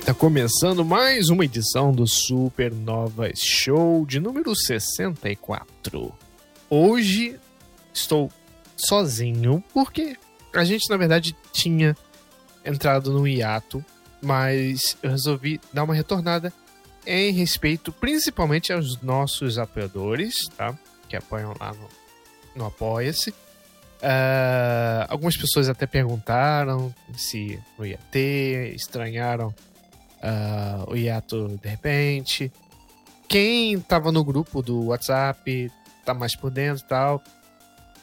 Tá 0.00 0.12
começando 0.12 0.84
mais 0.84 1.28
uma 1.28 1.44
edição 1.44 1.92
do 1.92 2.04
Supernovas 2.06 3.38
Show 3.38 4.04
de 4.04 4.18
número 4.18 4.54
64. 4.54 6.12
Hoje 6.68 7.38
estou 7.92 8.30
sozinho 8.76 9.62
porque 9.72 10.16
a 10.52 10.64
gente 10.64 10.90
na 10.90 10.96
verdade 10.96 11.36
tinha 11.52 11.96
entrado 12.64 13.12
no 13.12 13.26
hiato, 13.26 13.84
mas 14.20 14.96
eu 15.00 15.10
resolvi 15.10 15.60
dar 15.72 15.84
uma 15.84 15.94
retornada 15.94 16.52
em 17.06 17.32
respeito 17.32 17.92
principalmente 17.92 18.72
aos 18.72 19.00
nossos 19.00 19.58
apoiadores, 19.58 20.34
tá? 20.56 20.76
Que 21.08 21.16
apoiam 21.16 21.54
lá 21.58 21.72
no, 21.72 21.88
no 22.56 22.66
Apoia-se. 22.66 23.30
Uh, 23.30 25.06
algumas 25.08 25.36
pessoas 25.36 25.68
até 25.68 25.86
perguntaram 25.86 26.92
se 27.16 27.58
não 27.78 27.86
ia 27.86 27.98
ter, 28.10 28.74
estranharam 28.74 29.54
uh, 30.24 30.90
o 30.90 30.96
hiato 30.96 31.58
de 31.62 31.68
repente. 31.68 32.52
Quem 33.28 33.78
tava 33.80 34.10
no 34.10 34.24
grupo 34.24 34.62
do 34.62 34.86
WhatsApp 34.86 35.70
tá 36.04 36.14
mais 36.14 36.34
por 36.34 36.50
dentro 36.50 36.84
e 36.84 36.88
tal. 36.88 37.22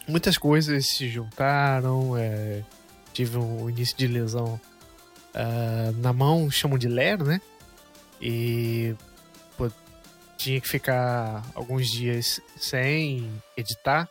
Muitas 0.07 0.37
coisas 0.37 0.85
se 0.87 1.09
juntaram. 1.09 2.17
É, 2.17 2.63
tive 3.13 3.37
um 3.37 3.69
início 3.69 3.97
de 3.97 4.07
lesão 4.07 4.59
uh, 5.35 5.91
na 5.97 6.13
mão, 6.13 6.49
chamam 6.49 6.77
de 6.77 6.87
Lero, 6.87 7.25
né? 7.25 7.41
E 8.21 8.95
pô, 9.57 9.69
tinha 10.37 10.59
que 10.61 10.67
ficar 10.67 11.43
alguns 11.55 11.87
dias 11.87 12.39
sem 12.57 13.29
editar 13.57 14.07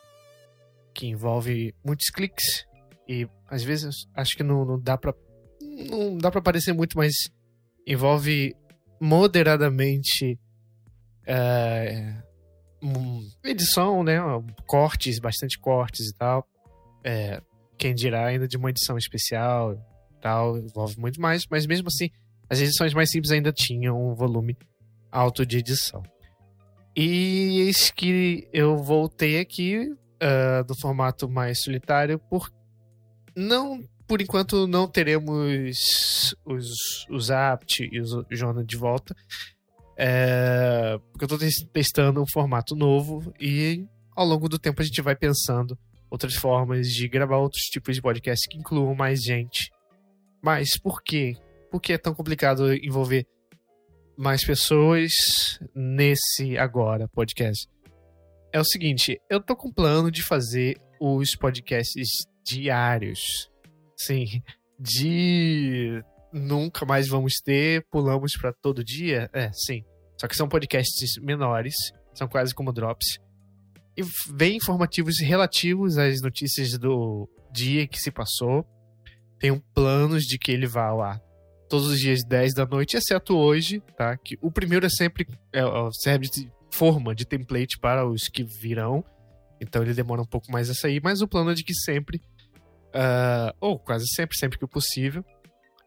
que 0.93 1.07
envolve 1.07 1.75
muitos 1.85 2.11
cliques 2.11 2.67
e 3.09 3.29
às 3.49 3.63
vezes 3.63 4.07
acho 4.15 4.37
que 4.37 4.43
não, 4.43 4.65
não 4.65 4.81
dá 4.81 4.99
para 4.99 5.15
não 5.89 6.19
dá 6.19 6.31
para 6.31 6.41
aparecer 6.41 6.73
muito, 6.73 6.97
mas 6.97 7.13
envolve 7.87 8.55
moderadamente 9.01 10.39
é, 11.27 12.15
edição, 13.45 14.03
né? 14.03 14.19
Cortes, 14.67 15.19
bastante 15.19 15.59
cortes 15.59 16.09
e 16.09 16.15
tal. 16.15 16.47
É, 17.05 17.41
quem 17.79 17.95
dirá 17.95 18.27
ainda 18.27 18.47
de 18.47 18.57
uma 18.57 18.71
edição 18.71 18.99
especial 18.99 19.77
tal, 20.21 20.59
envolve 20.59 20.99
muito 20.99 21.21
mais, 21.21 21.47
mas 21.51 21.67
mesmo 21.67 21.89
assim, 21.89 22.11
as 22.49 22.61
edições 22.61 22.95
mais 22.95 23.11
simples 23.11 23.33
ainda 23.33 23.53
tinham 23.53 24.11
um 24.11 24.15
volume 24.15 24.57
alto 25.11 25.45
de 25.45 25.59
edição. 25.59 26.03
E 26.95 27.61
eis 27.61 27.91
que 27.91 28.49
eu 28.53 28.77
voltei 28.77 29.39
aqui 29.41 29.89
uh, 29.89 30.65
do 30.67 30.75
formato 30.81 31.29
mais 31.29 31.63
solitário, 31.63 32.19
por 32.19 32.51
não 33.35 33.83
por 34.11 34.21
enquanto 34.21 34.67
não 34.67 34.89
teremos 34.89 36.35
os, 36.45 37.07
os 37.09 37.31
apt 37.31 37.89
e 37.93 38.01
os 38.01 38.11
Jonah 38.29 38.65
de 38.65 38.77
volta. 38.77 39.15
É, 39.97 40.99
porque 41.13 41.33
eu 41.33 41.37
estou 41.37 41.67
testando 41.73 42.21
um 42.21 42.27
formato 42.27 42.75
novo 42.75 43.33
e 43.41 43.87
ao 44.17 44.27
longo 44.27 44.49
do 44.49 44.59
tempo 44.59 44.83
a 44.83 44.85
gente 44.85 45.01
vai 45.01 45.15
pensando 45.15 45.79
outras 46.11 46.35
formas 46.35 46.89
de 46.89 47.07
gravar 47.07 47.37
outros 47.37 47.63
tipos 47.67 47.95
de 47.95 48.03
podcast 48.03 48.49
que 48.49 48.59
incluam 48.59 48.97
mais 48.97 49.23
gente. 49.23 49.71
Mas 50.43 50.77
por 50.77 51.01
quê? 51.05 51.37
Por 51.71 51.81
que 51.81 51.93
é 51.93 51.99
tão 51.99 52.13
complicado 52.13 52.75
envolver 52.75 53.25
mais 54.19 54.45
pessoas 54.45 55.13
nesse 55.73 56.59
agora 56.59 57.07
podcast? 57.07 57.69
é 58.53 58.59
o 58.59 58.65
seguinte, 58.65 59.21
eu 59.31 59.41
tô 59.41 59.55
com 59.55 59.69
um 59.69 59.73
plano 59.73 60.11
de 60.11 60.25
fazer 60.25 60.77
os 61.01 61.37
podcasts 61.37 62.09
diários. 62.45 63.50
Sim, 64.01 64.43
de 64.79 66.03
nunca 66.33 66.87
mais 66.87 67.07
vamos 67.07 67.35
ter, 67.45 67.85
pulamos 67.91 68.37
para 68.37 68.53
todo 68.53 68.85
dia. 68.85 69.29
É, 69.33 69.51
sim. 69.53 69.85
Só 70.19 70.27
que 70.27 70.37
são 70.37 70.49
podcasts 70.49 71.17
menores, 71.21 71.75
são 72.15 72.27
quase 72.27 72.55
como 72.55 72.73
drops. 72.73 73.19
E 73.97 74.03
bem 74.33 74.57
informativos 74.57 75.19
relativos 75.21 75.99
às 75.99 76.23
notícias 76.23 76.79
do 76.79 77.29
dia 77.53 77.87
que 77.87 77.99
se 77.99 78.11
passou. 78.11 78.65
Tenho 79.39 79.63
planos 79.75 80.25
de 80.25 80.39
que 80.39 80.53
ele 80.53 80.67
vá 80.67 80.91
ar 80.91 81.21
todos 81.69 81.87
os 81.87 81.99
dias 82.01 82.25
10 82.25 82.55
da 82.55 82.67
noite, 82.67 82.97
exceto 82.97 83.37
hoje, 83.37 83.81
tá? 83.97 84.17
Que 84.17 84.37
o 84.41 84.51
primeiro 84.51 84.87
é 84.87 84.89
sempre 84.89 85.27
é, 85.53 85.63
serve 86.03 86.29
de 86.29 86.51
forma 86.71 87.15
de 87.15 87.25
template 87.25 87.79
para 87.79 88.09
os 88.09 88.29
que 88.29 88.43
virão. 88.43 89.05
Então 89.61 89.83
ele 89.83 89.95
demora 89.95 90.23
um 90.23 90.27
pouco 90.27 90.51
mais 90.51 90.71
a 90.71 90.75
sair, 90.75 91.01
mas 91.03 91.21
o 91.21 91.29
plano 91.29 91.51
é 91.51 91.55
de 91.55 91.63
que 91.63 91.75
sempre, 91.75 92.21
uh, 92.95 93.55
ou 93.61 93.79
quase 93.79 94.07
sempre, 94.15 94.37
sempre 94.37 94.59
que 94.59 94.67
possível, 94.67 95.25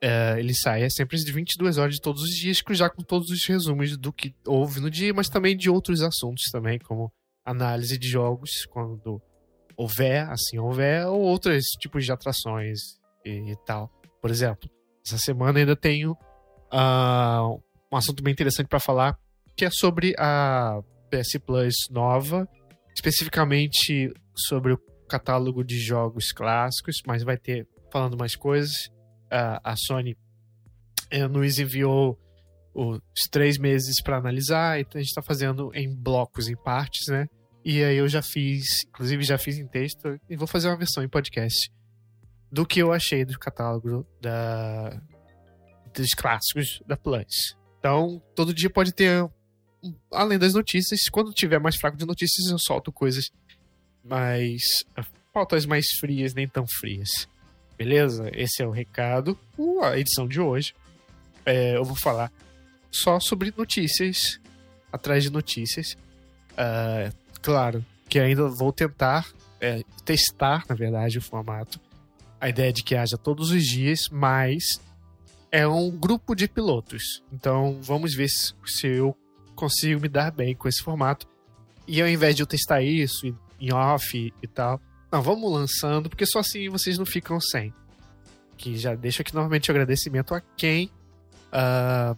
uh, 0.04 0.38
ele 0.38 0.54
saia 0.54 0.90
sempre 0.90 1.18
de 1.18 1.32
22 1.32 1.78
horas 1.78 1.96
de 1.96 2.02
todos 2.02 2.22
os 2.22 2.30
dias, 2.30 2.62
já 2.72 2.90
com 2.90 3.04
todos 3.04 3.30
os 3.30 3.46
resumos 3.46 3.98
do 3.98 4.12
que 4.12 4.34
houve 4.46 4.80
no 4.80 4.90
dia, 4.90 5.14
mas 5.14 5.30
também 5.30 5.56
de 5.56 5.70
outros 5.70 6.02
assuntos 6.02 6.44
também, 6.52 6.80
como 6.80 7.12
análise 7.46 7.98
de 7.98 8.08
jogos, 8.08 8.66
quando 8.70 9.22
houver, 9.76 10.30
assim 10.30 10.58
houver, 10.60 11.08
ou 11.08 11.22
outros 11.22 11.64
tipos 11.80 12.06
de 12.06 12.12
atrações 12.12 12.80
e, 13.26 13.52
e 13.52 13.56
tal. 13.66 13.92
Por 14.22 14.30
exemplo, 14.30 14.70
essa 15.06 15.18
semana 15.18 15.60
ainda 15.60 15.76
tenho 15.76 16.12
uh, 16.72 17.62
um 17.92 17.98
assunto 17.98 18.24
bem 18.24 18.32
interessante 18.32 18.68
para 18.68 18.80
falar 18.80 19.18
que 19.56 19.66
é 19.66 19.70
sobre 19.72 20.14
a 20.18 20.80
PS 21.10 21.40
Plus 21.46 21.76
nova, 21.92 22.48
especificamente 22.96 24.12
sobre 24.36 24.74
o 24.74 24.78
catálogo 25.14 25.64
de 25.64 25.78
jogos 25.78 26.32
clássicos, 26.32 27.02
mas 27.06 27.22
vai 27.22 27.38
ter 27.38 27.68
falando 27.92 28.18
mais 28.18 28.36
coisas. 28.36 28.90
a 29.30 29.76
Sony 29.76 30.18
eh, 31.12 31.28
nos 31.28 31.60
enviou 31.60 32.20
os 32.74 33.28
três 33.30 33.60
meses 33.60 34.02
para 34.02 34.18
analisar, 34.18 34.80
então 34.80 34.98
a 34.98 35.02
gente 35.02 35.10
está 35.10 35.22
fazendo 35.22 35.72
em 35.76 35.96
blocos, 35.96 36.48
em 36.48 36.56
partes, 36.56 37.08
né? 37.08 37.28
E 37.64 37.84
aí 37.84 37.98
eu 37.98 38.08
já 38.08 38.22
fiz, 38.22 38.84
inclusive 38.88 39.24
já 39.24 39.38
fiz 39.38 39.60
em 39.60 39.68
texto, 39.68 40.20
e 40.28 40.36
vou 40.36 40.48
fazer 40.48 40.68
uma 40.68 40.78
versão 40.78 41.04
em 41.04 41.10
podcast 41.10 41.72
do 42.52 42.66
que 42.66 42.80
eu 42.80 42.92
achei 42.92 43.24
do 43.24 43.38
catálogo 43.38 44.06
da, 44.20 45.00
dos 45.94 46.10
clássicos 46.16 46.82
da 46.88 46.98
Plus. 46.98 47.56
Então, 47.80 48.22
todo 48.36 48.54
dia 48.54 48.70
pode 48.70 48.92
ter 48.94 49.30
além 50.12 50.38
das 50.38 50.54
notícias, 50.54 51.02
quando 51.12 51.34
tiver 51.34 51.60
mais 51.60 51.76
fraco 51.76 51.98
de 51.98 52.06
notícias, 52.06 52.50
eu 52.50 52.58
solto 52.60 52.92
coisas 52.92 53.30
mais. 54.04 54.62
pautas 55.32 55.66
mais 55.66 55.86
frias, 56.00 56.34
nem 56.34 56.48
tão 56.48 56.66
frias. 56.80 57.10
Beleza? 57.78 58.30
Esse 58.34 58.62
é 58.62 58.68
o 58.68 58.72
recado. 58.72 59.38
a 59.82 59.98
edição 59.98 60.28
de 60.28 60.40
hoje. 60.40 60.74
É, 61.46 61.76
eu 61.76 61.84
vou 61.84 61.96
falar 61.96 62.32
só 62.92 63.20
sobre 63.20 63.54
notícias, 63.58 64.40
atrás 64.92 65.24
de 65.24 65.32
notícias. 65.32 65.98
Uh, 66.52 67.14
claro 67.42 67.84
que 68.08 68.20
ainda 68.20 68.48
vou 68.48 68.72
tentar 68.72 69.28
é, 69.60 69.82
testar, 70.06 70.66
na 70.70 70.76
verdade, 70.76 71.18
o 71.18 71.22
formato. 71.22 71.80
A 72.40 72.50
ideia 72.50 72.72
de 72.72 72.84
que 72.84 72.96
haja 72.96 73.18
todos 73.18 73.52
os 73.52 73.64
dias, 73.66 74.02
mas 74.12 74.64
é 75.52 75.68
um 75.68 75.90
grupo 75.90 76.36
de 76.36 76.48
pilotos. 76.48 77.24
Então 77.32 77.80
vamos 77.82 78.14
ver 78.14 78.28
se, 78.28 78.54
se 78.66 78.88
eu 78.88 79.18
consigo 79.56 80.02
me 80.02 80.10
dar 80.10 80.32
bem 80.32 80.56
com 80.56 80.68
esse 80.68 80.84
formato. 80.84 81.28
E 81.88 82.02
ao 82.02 82.08
invés 82.08 82.36
de 82.36 82.44
eu 82.44 82.48
testar 82.48 82.82
isso 82.82 83.36
em 83.60 83.74
off 83.74 84.34
e 84.42 84.48
tal, 84.48 84.82
não, 85.14 85.22
vamos 85.22 85.52
lançando, 85.52 86.10
porque 86.10 86.26
só 86.26 86.40
assim 86.40 86.68
vocês 86.70 86.98
não 86.98 87.06
ficam 87.06 87.40
sem. 87.40 87.72
Que 88.58 88.76
já 88.76 88.96
deixo 88.96 89.22
aqui 89.22 89.32
novamente 89.32 89.70
o 89.70 89.72
agradecimento 89.72 90.34
a 90.34 90.42
quem 90.58 90.90
uh, 91.54 92.18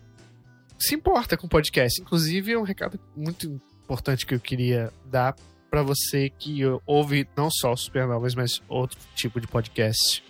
se 0.79 0.95
importa 0.95 1.35
com 1.35 1.45
o 1.45 1.49
podcast. 1.49 2.01
Inclusive, 2.01 2.53
é 2.53 2.57
um 2.57 2.63
recado 2.63 2.97
muito 3.13 3.61
importante 3.83 4.25
que 4.25 4.33
eu 4.33 4.39
queria 4.39 4.93
dar 5.05 5.35
para 5.69 5.83
você 5.83 6.29
que 6.29 6.61
ouve 6.85 7.27
não 7.35 7.49
só 7.51 7.73
o 7.73 7.77
Supernovas, 7.77 8.33
mas 8.33 8.61
outro 8.69 8.97
tipo 9.13 9.41
de 9.41 9.47
podcast, 9.47 10.23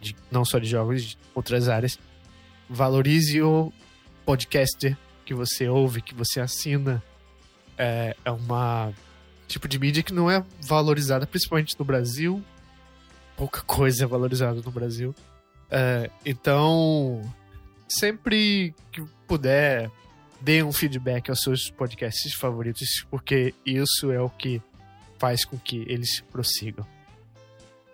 de, 0.00 0.14
não 0.30 0.44
só 0.44 0.60
de 0.60 0.68
jogos, 0.68 1.02
de 1.02 1.18
outras 1.34 1.68
áreas. 1.68 1.98
Valorize 2.70 3.42
o 3.42 3.72
podcaster 4.24 4.96
que 5.24 5.34
você 5.34 5.68
ouve, 5.68 6.00
que 6.00 6.14
você 6.14 6.40
assina, 6.40 7.02
é, 7.76 8.14
é 8.24 8.30
uma 8.30 8.92
tipo 9.46 9.68
de 9.68 9.78
mídia 9.78 10.02
que 10.02 10.12
não 10.12 10.30
é 10.30 10.44
valorizada, 10.62 11.26
principalmente 11.26 11.78
no 11.78 11.84
Brasil. 11.84 12.42
Pouca 13.36 13.60
coisa 13.62 14.04
é 14.04 14.06
valorizada 14.06 14.60
no 14.60 14.70
Brasil. 14.70 15.14
É, 15.70 16.10
então, 16.24 17.22
sempre 17.88 18.74
que 18.92 19.04
puder, 19.26 19.90
dê 20.40 20.62
um 20.62 20.72
feedback 20.72 21.30
aos 21.30 21.40
seus 21.40 21.70
podcasts 21.70 22.34
favoritos, 22.34 23.04
porque 23.10 23.54
isso 23.64 24.10
é 24.10 24.20
o 24.20 24.30
que 24.30 24.62
faz 25.18 25.44
com 25.44 25.58
que 25.58 25.84
eles 25.88 26.20
prossigam. 26.20 26.86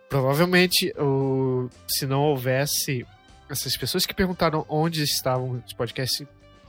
Provavelmente, 0.08 0.92
o, 0.98 1.68
se 1.88 2.06
não 2.06 2.20
houvesse 2.20 3.06
essas 3.48 3.76
pessoas 3.76 4.06
que 4.06 4.14
perguntaram 4.14 4.64
onde 4.68 5.02
estavam 5.02 5.62
os 5.66 5.72
podcasts 5.74 6.26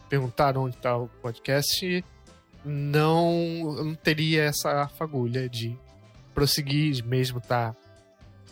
perguntaram 0.10 0.64
onde 0.64 0.76
está 0.76 0.96
o 0.96 1.08
podcast, 1.08 2.06
não, 2.66 3.84
não 3.84 3.96
teria 3.96 4.44
essa 4.44 4.88
fagulha 4.98 5.50
de 5.50 5.78
prosseguir, 6.34 7.04
mesmo 7.06 7.40
tá 7.40 7.76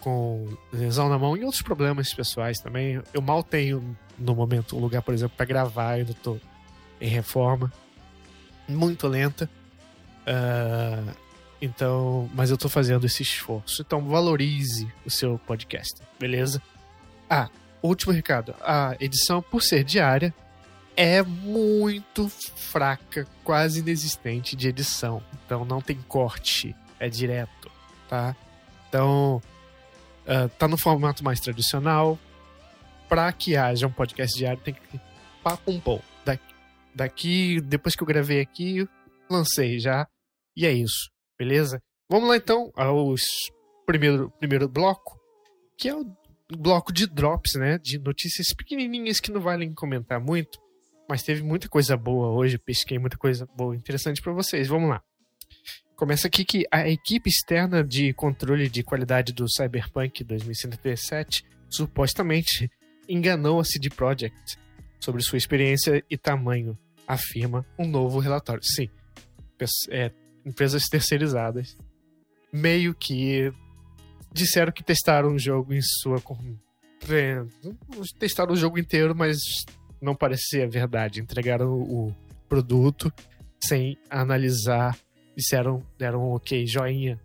com 0.02 0.48
lesão 0.74 1.08
na 1.08 1.18
mão 1.18 1.38
e 1.38 1.44
outros 1.44 1.62
problemas 1.62 2.14
pessoais 2.14 2.60
também. 2.60 3.02
Eu 3.14 3.22
mal 3.22 3.44
tenho, 3.44 3.96
no 4.18 4.36
momento, 4.36 4.76
um 4.76 4.80
lugar, 4.80 5.02
por 5.02 5.14
exemplo, 5.14 5.36
para 5.38 5.46
gravar. 5.46 6.00
Eu 6.00 6.14
tô 6.16 6.38
em 7.00 7.08
reforma. 7.08 7.72
Muito 8.68 9.08
lenta. 9.08 9.50
Uh, 10.22 11.16
então, 11.62 12.30
mas 12.34 12.50
eu 12.50 12.58
tô 12.58 12.68
fazendo 12.68 13.06
esse 13.06 13.22
esforço. 13.22 13.82
Então, 13.82 14.02
valorize 14.08 14.92
o 15.06 15.10
seu 15.10 15.40
podcast, 15.40 16.02
beleza? 16.20 16.62
Ah, 17.30 17.50
último 17.82 18.12
recado. 18.12 18.56
A 18.62 18.96
edição, 19.00 19.42
por 19.42 19.62
ser 19.62 19.84
diária, 19.84 20.34
é 20.96 21.22
muito 21.24 22.30
fraca, 22.30 23.28
quase 23.44 23.80
inexistente 23.80 24.56
de 24.56 24.68
edição. 24.68 25.24
Então, 25.46 25.66
não 25.66 25.82
tem 25.82 25.98
corte, 26.08 26.76
é 27.00 27.10
direto, 27.10 27.72
tá? 28.10 28.36
Então, 28.88 29.42
uh, 30.26 30.50
tá 30.58 30.68
no 30.68 30.78
formato 30.78 31.24
mais 31.24 31.40
tradicional. 31.40 32.20
Para 33.08 33.32
que 33.34 33.58
haja 33.58 33.88
um 33.88 33.92
podcast 33.92 34.38
diário, 34.38 34.62
tem 34.62 34.74
que 34.74 35.00
papo 35.44 35.72
um 35.72 35.80
pouco. 35.80 36.06
Daqui, 36.24 36.56
daqui, 36.96 37.62
depois 37.62 37.96
que 37.96 38.04
eu 38.04 38.08
gravei 38.08 38.40
aqui, 38.40 38.88
lancei 39.30 39.80
já. 39.80 40.08
E 40.56 40.66
é 40.66 40.72
isso, 40.72 41.10
beleza? 41.38 41.82
Vamos 42.10 42.30
lá 42.30 42.38
então 42.38 42.72
ao 42.76 43.16
primeiro, 43.86 44.30
primeiro 44.40 44.68
bloco, 44.68 45.20
que 45.78 45.90
é 45.90 45.96
o 45.96 46.06
bloco 46.58 46.92
de 46.94 47.08
drops, 47.08 47.56
né? 47.56 47.78
De 47.78 47.98
notícias 48.00 48.48
pequenininhas 48.56 49.20
que 49.20 49.32
não 49.32 49.42
valem 49.42 49.74
comentar 49.74 50.20
muito, 50.20 50.60
mas 51.12 51.24
teve 51.24 51.44
muita 51.44 51.68
coisa 51.68 51.98
boa 51.98 52.30
hoje, 52.30 52.58
pesquei 52.58 52.98
muita 52.98 53.18
coisa 53.18 53.46
boa, 53.54 53.76
interessante 53.76 54.22
para 54.22 54.32
vocês. 54.32 54.70
Vamos 54.70 54.90
lá. 54.90 55.04
Começa 55.94 56.28
aqui 56.28 56.46
que 56.46 56.66
a 56.72 56.88
equipe 56.88 57.30
externa 57.30 57.84
de 57.84 58.14
controle 58.14 58.70
de 58.70 58.82
qualidade 58.82 59.34
do 59.34 59.46
Cyberpunk 59.50 60.24
2077 60.24 61.44
supostamente 61.70 62.72
enganou 63.10 63.60
a 63.60 63.66
CD 63.66 63.90
Projekt 63.90 64.58
sobre 65.02 65.22
sua 65.22 65.38
experiência 65.38 66.02
e 66.10 66.18
tamanho, 66.18 66.78
afirma 67.06 67.66
um 67.78 67.86
novo 67.86 68.18
relatório. 68.20 68.64
Sim, 68.64 68.90
é, 69.90 70.12
empresas 70.46 70.86
terceirizadas 70.86 71.78
meio 72.54 72.96
que 72.96 73.52
disseram 74.32 74.72
que 74.72 74.82
testaram 74.82 75.36
o 75.36 75.40
jogo 75.40 75.74
em 75.74 75.82
sua. 75.82 76.24
É, 77.10 77.44
testaram 78.18 78.54
o 78.54 78.56
jogo 78.56 78.80
inteiro, 78.80 79.14
mas 79.14 79.40
não 80.02 80.16
parecia 80.16 80.68
verdade. 80.68 81.22
Entregaram 81.22 81.74
o 81.74 82.16
produto 82.50 83.12
sem 83.64 83.98
analisar. 84.10 84.98
Disseram, 85.36 85.84
deram 85.98 86.24
um 86.24 86.34
ok, 86.34 86.66
joinha. 86.66 87.20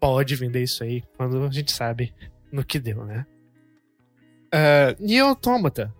Pode 0.00 0.34
vender 0.36 0.62
isso 0.62 0.84
aí, 0.84 1.02
quando 1.16 1.42
a 1.42 1.50
gente 1.50 1.72
sabe 1.72 2.14
no 2.52 2.64
que 2.64 2.78
deu, 2.78 3.04
né? 3.04 3.26
Uh, 4.54 5.04
Nier 5.04 5.24
Automata. 5.24 5.92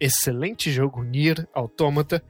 Excelente 0.00 0.70
jogo, 0.70 1.02
Nier 1.02 1.46
Automata. 1.54 2.22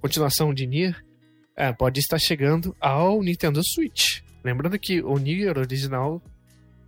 Continuação 0.00 0.52
de 0.52 0.66
Nier. 0.66 1.04
Uh, 1.52 1.76
pode 1.76 2.00
estar 2.00 2.18
chegando 2.18 2.74
ao 2.80 3.22
Nintendo 3.22 3.60
Switch. 3.62 4.22
Lembrando 4.42 4.78
que 4.78 5.02
o 5.02 5.18
Nier 5.18 5.58
original 5.58 6.20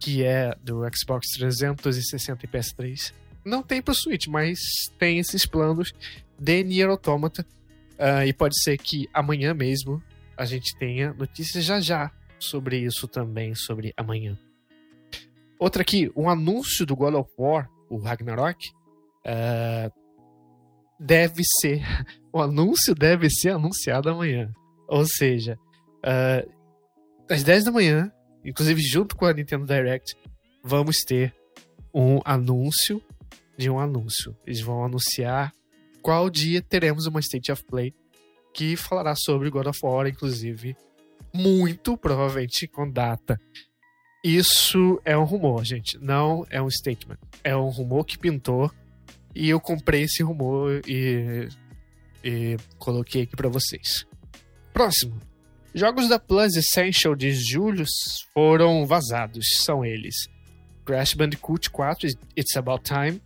que 0.04 0.22
é 0.22 0.54
do 0.62 0.82
Xbox 0.94 1.28
360 1.38 2.44
e 2.44 2.48
PS3, 2.48 3.14
não 3.44 3.62
tem 3.62 3.82
pro 3.82 3.94
Switch, 3.94 4.26
mas 4.26 4.58
tem 4.98 5.18
esses 5.18 5.46
planos 5.46 5.92
de 6.38 6.62
Nier 6.64 6.88
Automata. 6.88 7.46
Uh, 7.92 8.26
e 8.26 8.32
pode 8.32 8.60
ser 8.60 8.76
que 8.76 9.08
amanhã 9.12 9.54
mesmo 9.54 10.02
a 10.36 10.44
gente 10.44 10.76
tenha 10.78 11.12
notícias 11.12 11.64
já 11.64 11.80
já 11.80 12.10
sobre 12.38 12.78
isso 12.78 13.06
também, 13.06 13.54
sobre 13.54 13.94
amanhã. 13.96 14.38
Outra 15.58 15.82
aqui, 15.82 16.10
um 16.16 16.28
anúncio 16.28 16.84
do 16.84 16.96
God 16.96 17.14
of 17.14 17.30
War, 17.38 17.70
o 17.88 17.98
Ragnarok, 17.98 18.58
uh, 19.26 19.92
deve 20.98 21.42
ser. 21.60 21.82
O 22.34 22.42
anúncio 22.42 22.96
deve 22.96 23.30
ser 23.30 23.50
anunciado 23.50 24.10
amanhã. 24.10 24.52
Ou 24.88 25.06
seja, 25.06 25.56
uh, 26.04 26.52
às 27.30 27.44
10 27.44 27.66
da 27.66 27.70
manhã 27.70 28.12
inclusive 28.44 28.80
junto 28.82 29.16
com 29.16 29.24
a 29.24 29.32
Nintendo 29.32 29.64
Direct, 29.64 30.14
vamos 30.62 30.98
ter 30.98 31.34
um 31.92 32.20
anúncio 32.24 33.00
de 33.56 33.70
um 33.70 33.78
anúncio. 33.78 34.36
Eles 34.46 34.60
vão 34.60 34.84
anunciar 34.84 35.52
qual 36.02 36.28
dia 36.28 36.60
teremos 36.60 37.06
uma 37.06 37.20
State 37.20 37.50
of 37.50 37.64
Play 37.64 37.94
que 38.52 38.76
falará 38.76 39.14
sobre 39.16 39.50
God 39.50 39.66
of 39.66 39.80
War, 39.82 40.06
inclusive, 40.06 40.76
muito 41.32 41.96
provavelmente 41.96 42.68
com 42.68 42.88
data. 42.88 43.40
Isso 44.22 45.00
é 45.04 45.18
um 45.18 45.24
rumor, 45.24 45.64
gente, 45.64 45.98
não 45.98 46.46
é 46.48 46.62
um 46.62 46.70
statement. 46.70 47.18
É 47.42 47.54
um 47.56 47.68
rumor 47.68 48.04
que 48.04 48.18
pintou 48.18 48.70
e 49.34 49.50
eu 49.50 49.60
comprei 49.60 50.04
esse 50.04 50.22
rumor 50.22 50.80
e, 50.86 51.48
e 52.22 52.56
coloquei 52.78 53.22
aqui 53.22 53.36
para 53.36 53.48
vocês. 53.48 54.06
Próximo. 54.72 55.20
Jogos 55.74 56.08
da 56.08 56.20
Plus 56.20 56.54
Essential 56.54 57.16
de 57.16 57.32
julho 57.32 57.84
foram 58.32 58.86
vazados. 58.86 59.44
São 59.64 59.84
eles: 59.84 60.14
Crash 60.84 61.14
Bandicoot 61.14 61.68
4, 61.68 62.08
It's 62.36 62.56
About 62.56 62.84
Time, 62.84 63.20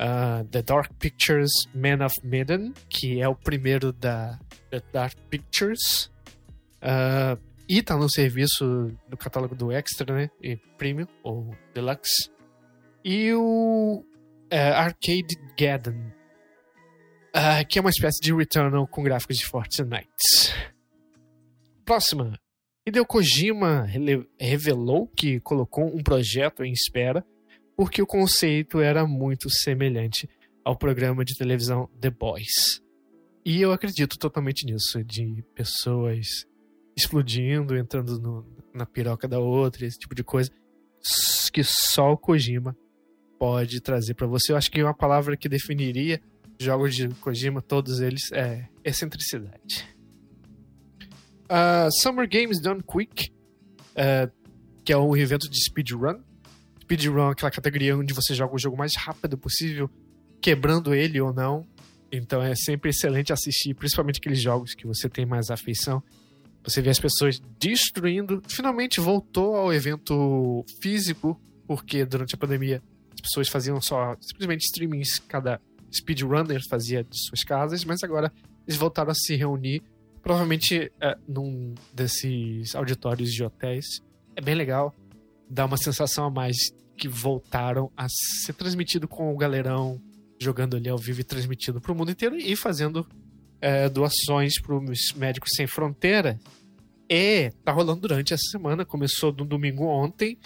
uh, 0.00 0.44
The 0.50 0.62
Dark 0.62 0.92
Pictures 0.98 1.50
Man 1.74 2.04
of 2.04 2.14
Medan, 2.24 2.72
que 2.88 3.20
é 3.20 3.28
o 3.28 3.34
primeiro 3.34 3.92
da 3.92 4.38
The 4.70 4.82
Dark 4.92 5.16
Pictures, 5.28 6.10
uh, 6.82 7.38
e 7.68 7.82
tá 7.82 7.96
no 7.96 8.10
serviço 8.10 8.90
do 9.08 9.16
catálogo 9.16 9.54
do 9.54 9.70
Extra, 9.70 10.12
né? 10.12 10.30
E 10.42 10.56
Premium 10.78 11.06
ou 11.22 11.54
Deluxe. 11.72 12.30
E 13.04 13.32
o 13.32 14.04
uh, 14.52 14.74
Arcade 14.74 15.36
Gaddon, 15.56 16.10
uh, 17.36 17.66
que 17.68 17.78
é 17.78 17.80
uma 17.80 17.90
espécie 17.90 18.20
de 18.20 18.34
Returnal 18.34 18.86
com 18.88 19.02
gráficos 19.02 19.36
de 19.36 19.46
Fortnite. 19.46 20.08
Próxima. 21.84 22.38
Hideo 22.86 23.04
Kojima 23.04 23.86
revelou 24.40 25.06
que 25.06 25.38
colocou 25.40 25.84
um 25.94 26.02
projeto 26.02 26.64
em 26.64 26.72
espera 26.72 27.24
porque 27.80 28.02
o 28.02 28.06
conceito 28.06 28.78
era 28.78 29.06
muito 29.06 29.48
semelhante 29.48 30.28
ao 30.62 30.76
programa 30.76 31.24
de 31.24 31.34
televisão 31.34 31.88
The 31.98 32.10
Boys. 32.10 32.82
E 33.42 33.58
eu 33.62 33.72
acredito 33.72 34.18
totalmente 34.18 34.66
nisso, 34.66 35.02
de 35.02 35.42
pessoas 35.54 36.26
explodindo, 36.94 37.74
entrando 37.74 38.20
no, 38.20 38.46
na 38.74 38.84
piroca 38.84 39.26
da 39.26 39.38
outra, 39.38 39.86
esse 39.86 39.98
tipo 39.98 40.14
de 40.14 40.22
coisa, 40.22 40.50
que 41.50 41.62
só 41.64 42.12
o 42.12 42.18
Kojima 42.18 42.76
pode 43.38 43.80
trazer 43.80 44.12
para 44.12 44.26
você. 44.26 44.52
Eu 44.52 44.58
acho 44.58 44.70
que 44.70 44.82
uma 44.82 44.92
palavra 44.92 45.34
que 45.34 45.48
definiria 45.48 46.20
jogos 46.60 46.94
de 46.94 47.08
Kojima, 47.14 47.62
todos 47.62 48.00
eles, 48.00 48.30
é 48.32 48.68
excentricidade. 48.84 49.88
Uh, 51.46 51.90
Summer 52.02 52.28
Games 52.28 52.60
Done 52.60 52.82
Quick, 52.82 53.32
uh, 53.92 54.30
que 54.84 54.92
é 54.92 54.98
um 54.98 55.16
evento 55.16 55.48
de 55.48 55.64
speedrun. 55.64 56.20
Speedrun 56.90 57.28
aquela 57.28 57.50
categoria 57.50 57.96
onde 57.96 58.12
você 58.12 58.34
joga 58.34 58.54
o 58.54 58.58
jogo 58.58 58.76
mais 58.76 58.96
rápido 58.96 59.38
possível, 59.38 59.88
quebrando 60.40 60.94
ele 60.94 61.20
ou 61.20 61.32
não. 61.32 61.66
Então 62.10 62.42
é 62.42 62.54
sempre 62.56 62.90
excelente 62.90 63.32
assistir, 63.32 63.74
principalmente 63.74 64.18
aqueles 64.18 64.40
jogos 64.40 64.74
que 64.74 64.86
você 64.86 65.08
tem 65.08 65.24
mais 65.24 65.50
afeição. 65.50 66.02
Você 66.64 66.82
vê 66.82 66.90
as 66.90 66.98
pessoas 66.98 67.40
destruindo. 67.58 68.42
Finalmente 68.48 69.00
voltou 69.00 69.56
ao 69.56 69.72
evento 69.72 70.64
físico, 70.82 71.40
porque 71.66 72.04
durante 72.04 72.34
a 72.34 72.38
pandemia 72.38 72.82
as 73.14 73.20
pessoas 73.20 73.48
faziam 73.48 73.80
só 73.80 74.16
simplesmente 74.20 74.64
streamings, 74.64 75.18
cada 75.20 75.60
speedrunner 75.92 76.60
fazia 76.68 77.04
de 77.04 77.16
suas 77.26 77.44
casas, 77.44 77.84
mas 77.84 78.02
agora 78.02 78.32
eles 78.66 78.78
voltaram 78.78 79.12
a 79.12 79.14
se 79.14 79.36
reunir 79.36 79.82
Provavelmente 80.22 80.92
é, 81.00 81.16
num 81.26 81.74
desses 81.92 82.74
auditórios 82.74 83.30
de 83.30 83.42
hotéis. 83.42 84.02
É 84.36 84.40
bem 84.40 84.54
legal. 84.54 84.94
Dá 85.50 85.66
uma 85.66 85.76
sensação 85.76 86.26
a 86.26 86.30
mais 86.30 86.56
que 86.96 87.08
voltaram 87.08 87.90
a 87.96 88.06
ser 88.08 88.52
transmitido 88.52 89.08
com 89.08 89.32
o 89.32 89.36
galerão 89.36 90.00
jogando 90.38 90.76
ali 90.76 90.88
ao 90.88 90.96
vivo 90.96 91.20
e 91.20 91.24
transmitido 91.24 91.80
para 91.80 91.92
o 91.92 91.94
mundo 91.94 92.10
inteiro 92.10 92.36
e 92.36 92.56
fazendo 92.56 93.06
é, 93.60 93.88
doações 93.88 94.60
para 94.60 94.74
os 94.74 95.12
Médicos 95.14 95.50
Sem 95.54 95.66
Fronteira. 95.66 96.38
E 97.08 97.50
tá 97.64 97.72
rolando 97.72 98.02
durante 98.02 98.32
essa 98.32 98.48
semana, 98.50 98.84
começou 98.84 99.32
no 99.32 99.44
domingo 99.44 99.84
ontem. 99.84 100.38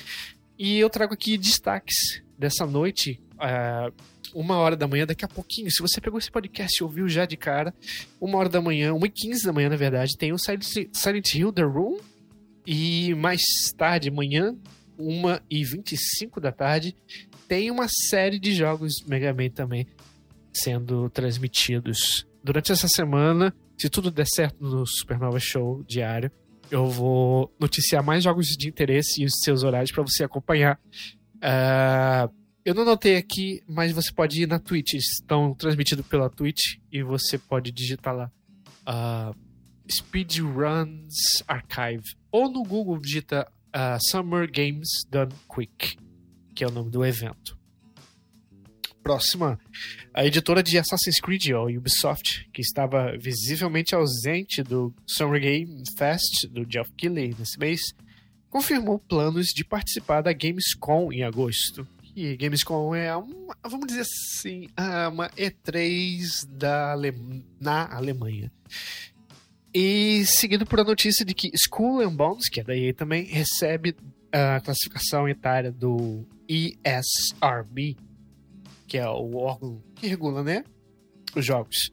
E 0.59 0.79
eu 0.79 0.89
trago 0.89 1.13
aqui 1.13 1.37
destaques 1.37 2.23
dessa 2.39 2.67
noite. 2.67 3.21
Uh, 3.35 3.93
uma 4.35 4.57
hora 4.57 4.77
da 4.77 4.89
manhã, 4.89 5.07
daqui 5.07 5.25
a 5.25 5.29
pouquinho, 5.29 5.71
se 5.71 5.83
você 5.83 6.01
pegou 6.01 6.19
esse 6.19 6.31
podcast 6.31 6.81
e 6.81 6.83
ouviu 6.83 7.09
já 7.09 7.27
de 7.27 7.37
cara, 7.37 7.73
uma 8.21 8.39
hora 8.39 8.49
da 8.49 8.61
manhã, 8.61 8.95
uma 8.95 9.07
e 9.07 9.11
quinze 9.11 9.45
da 9.45 9.53
manhã, 9.53 9.69
na 9.69 9.77
verdade, 9.77 10.17
tem 10.17 10.33
o 10.33 10.39
Silent 10.39 11.35
Hill 11.35 11.53
The 11.53 11.63
Room. 11.63 11.99
E 12.67 13.15
mais 13.15 13.43
tarde, 13.77 14.09
amanhã, 14.09 14.57
uma 14.99 15.43
e 15.51 15.65
vinte 15.65 15.93
e 15.93 15.97
cinco 15.97 16.41
da 16.41 16.53
tarde, 16.53 16.97
tem 17.49 17.71
uma 17.71 17.87
série 17.89 18.39
de 18.39 18.55
jogos 18.55 19.03
Mega 19.07 19.33
Man 19.33 19.51
também 19.51 19.87
sendo 20.53 21.11
transmitidos. 21.11 22.27
Durante 22.43 22.73
essa 22.73 22.89
semana, 22.89 23.55
se 23.79 23.89
tudo 23.89 24.11
der 24.11 24.27
certo 24.27 24.63
no 24.63 24.87
Supernova 24.87 25.41
Show 25.41 25.83
diário, 25.89 26.31
eu 26.71 26.89
vou 26.89 27.55
noticiar 27.61 28.03
mais 28.03 28.25
jogos 28.25 28.47
de 28.49 28.69
interesse 28.69 29.23
e 29.23 29.25
os 29.25 29.41
seus 29.43 29.63
horários 29.63 29.93
para 29.93 30.03
você 30.03 30.25
acompanhar 30.25 30.79
Uh, 31.45 32.33
eu 32.65 32.75
não 32.75 32.87
notei 32.87 33.17
aqui, 33.17 33.63
mas 33.69 33.93
você 33.93 34.11
pode 34.11 34.43
ir 34.43 34.49
na 34.49 34.59
Twitch. 34.59 34.95
Estão 34.95 35.55
transmitidos 35.55 36.07
pela 36.07 36.31
Twitch 36.31 36.79
e 36.91 37.03
você 37.03 37.37
pode 37.37 37.71
digitar 37.71 38.17
lá 38.17 38.33
uh, 38.89 39.37
Speedruns 39.91 41.43
Archive. 41.47 42.03
Ou 42.33 42.51
no 42.51 42.63
Google 42.63 42.99
digita 42.99 43.47
uh, 43.75 43.99
Summer 44.11 44.51
Games 44.51 44.89
Done 45.11 45.33
Quick, 45.49 45.99
que 46.55 46.63
é 46.63 46.69
o 46.69 46.71
nome 46.71 46.91
do 46.91 47.05
evento. 47.05 47.59
Próxima, 49.03 49.61
a 50.15 50.25
editora 50.25 50.63
de 50.63 50.79
Assassin's 50.79 51.21
Creed, 51.21 51.51
a 51.51 51.63
Ubisoft, 51.63 52.49
que 52.53 52.63
estava 52.63 53.15
visivelmente 53.19 53.95
ausente 53.95 54.63
do 54.63 54.95
Summer 55.07 55.41
Game 55.41 55.83
Fest 55.99 56.47
do 56.49 56.65
Geoff 56.67 56.91
Keighley 56.97 57.35
nesse 57.39 57.59
mês, 57.59 57.81
confirmou 58.49 58.99
planos 58.99 59.49
de 59.49 59.63
participar 59.63 60.23
da 60.23 60.33
Gamescom 60.33 61.13
em 61.13 61.23
agosto. 61.23 61.87
E 62.17 62.35
Gamescom 62.37 62.95
é 62.95 63.15
uma, 63.15 63.57
vamos 63.65 63.89
dizer 63.89 64.03
assim, 64.03 64.69
uma 65.13 65.29
E3 65.31 66.47
da 66.49 66.93
Ale... 66.93 67.13
na 67.61 67.93
Alemanha. 67.95 68.51
E 69.75 70.25
seguido 70.25 70.65
por 70.65 70.79
a 70.79 70.85
notícia 70.85 71.25
de 71.25 71.35
que 71.35 71.51
School 71.57 72.01
and 72.01 72.15
Bones, 72.15 72.49
que 72.49 72.61
é 72.61 72.65
da 72.65 72.77
EA 72.77 72.95
também, 72.95 73.25
recebe 73.25 73.97
a 74.33 74.61
classificação 74.61 75.29
etária 75.29 75.73
do 75.73 76.25
ESRB, 76.49 77.97
que 78.87 78.99
é 78.99 79.09
o 79.09 79.37
órgão 79.37 79.83
que 79.97 80.07
regula, 80.07 80.45
né, 80.45 80.65
os 81.35 81.45
jogos. 81.45 81.91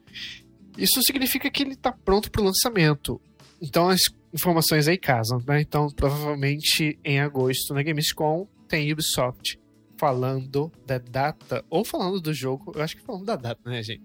Isso 0.78 1.02
significa 1.02 1.50
que 1.50 1.62
ele 1.62 1.72
está 1.72 1.90
pronto 1.90 2.30
para 2.30 2.42
o 2.42 2.44
lançamento. 2.44 3.20
Então 3.60 3.88
as 3.88 4.00
informações 4.32 4.86
aí 4.88 4.96
casam, 4.96 5.42
né? 5.46 5.60
Então 5.60 5.88
provavelmente 5.88 6.98
em 7.04 7.20
agosto 7.20 7.74
na 7.74 7.82
Gamescom 7.82 8.46
tem 8.68 8.92
Ubisoft 8.92 9.60
falando 9.98 10.72
da 10.86 10.98
data 10.98 11.64
ou 11.68 11.84
falando 11.84 12.20
do 12.20 12.32
jogo. 12.32 12.72
Eu 12.74 12.82
acho 12.82 12.96
que 12.96 13.02
falando 13.02 13.24
da 13.24 13.36
data, 13.36 13.68
né, 13.68 13.82
gente? 13.82 14.02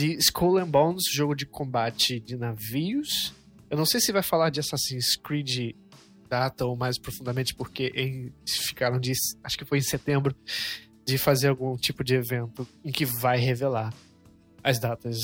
De 0.00 0.16
Skull 0.16 0.56
and 0.56 0.70
Bones, 0.70 1.02
jogo 1.12 1.34
de 1.34 1.44
combate 1.44 2.18
de 2.18 2.34
navios. 2.34 3.34
Eu 3.68 3.76
não 3.76 3.84
sei 3.84 4.00
se 4.00 4.10
vai 4.10 4.22
falar 4.22 4.48
de 4.48 4.58
Assassin's 4.58 5.14
Creed 5.14 5.76
data 6.26 6.64
ou 6.64 6.74
mais 6.74 6.98
profundamente 6.98 7.54
porque 7.54 7.92
em, 7.94 8.32
ficaram 8.48 8.98
de 8.98 9.12
acho 9.44 9.58
que 9.58 9.64
foi 9.66 9.76
em 9.76 9.82
setembro 9.82 10.34
de 11.04 11.18
fazer 11.18 11.48
algum 11.48 11.76
tipo 11.76 12.02
de 12.02 12.14
evento 12.14 12.66
em 12.82 12.90
que 12.90 13.04
vai 13.04 13.36
revelar 13.36 13.92
as 14.64 14.80
datas 14.80 15.18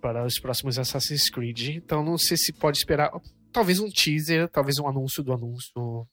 para 0.00 0.24
os 0.24 0.38
próximos 0.38 0.78
Assassin's 0.78 1.28
Creed. 1.28 1.70
Então 1.70 2.04
não 2.04 2.16
sei 2.16 2.36
se 2.36 2.52
pode 2.52 2.78
esperar 2.78 3.10
talvez 3.50 3.80
um 3.80 3.90
teaser, 3.90 4.48
talvez 4.48 4.78
um 4.78 4.86
anúncio 4.86 5.24
do 5.24 5.32
anúncio 5.32 6.06